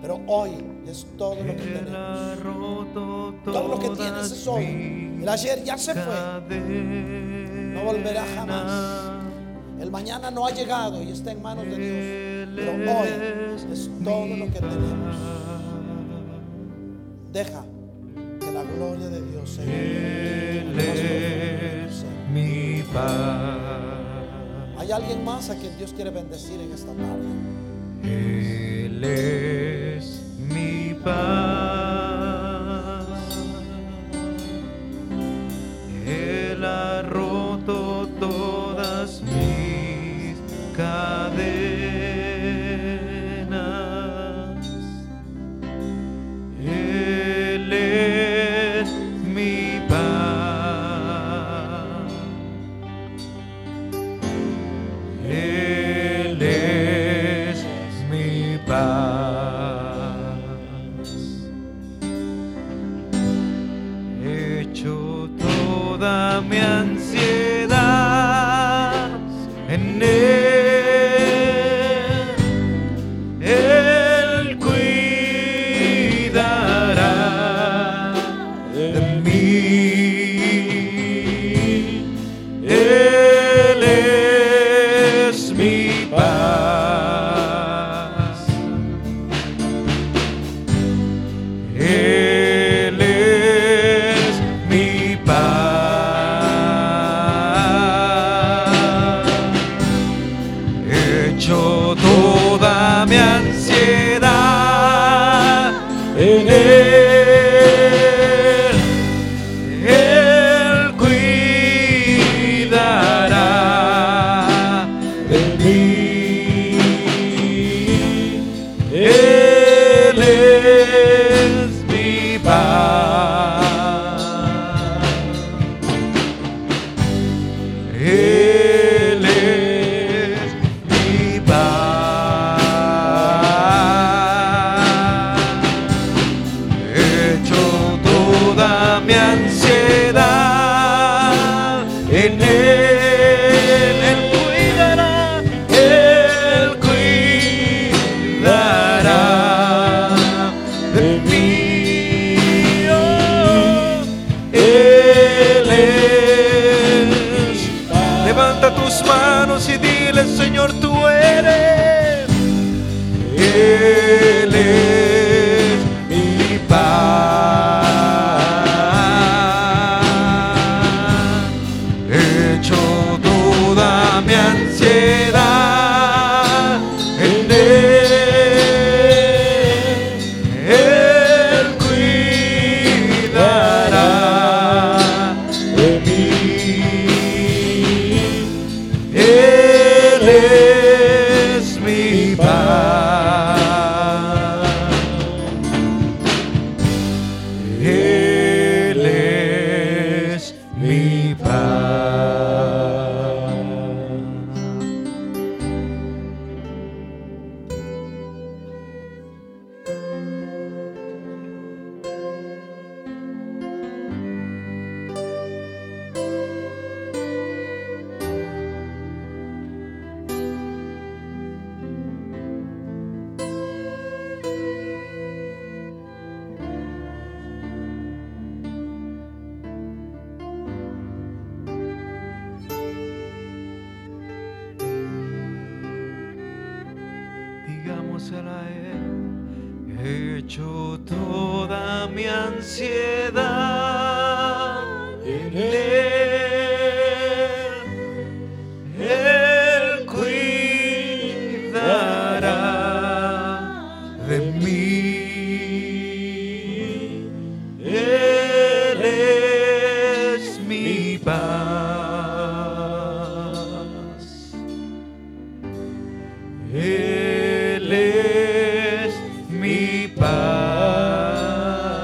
[0.00, 0.52] Pero hoy
[0.86, 3.44] es todo lo que tenemos.
[3.44, 5.18] Todo lo que tienes es hoy.
[5.20, 6.14] El ayer ya se fue.
[7.74, 9.18] No volverá jamás.
[9.78, 12.27] El mañana no ha llegado y está en manos de Dios.
[12.58, 13.08] Pero hoy
[13.72, 15.16] es todo lo que tenemos.
[17.32, 17.64] Deja
[18.40, 19.64] que la gloria de Dios sea.
[22.32, 23.58] mi paz.
[24.78, 27.26] Hay alguien más a quien Dios quiere bendecir en esta tarde.
[28.04, 31.47] Él es mi paz.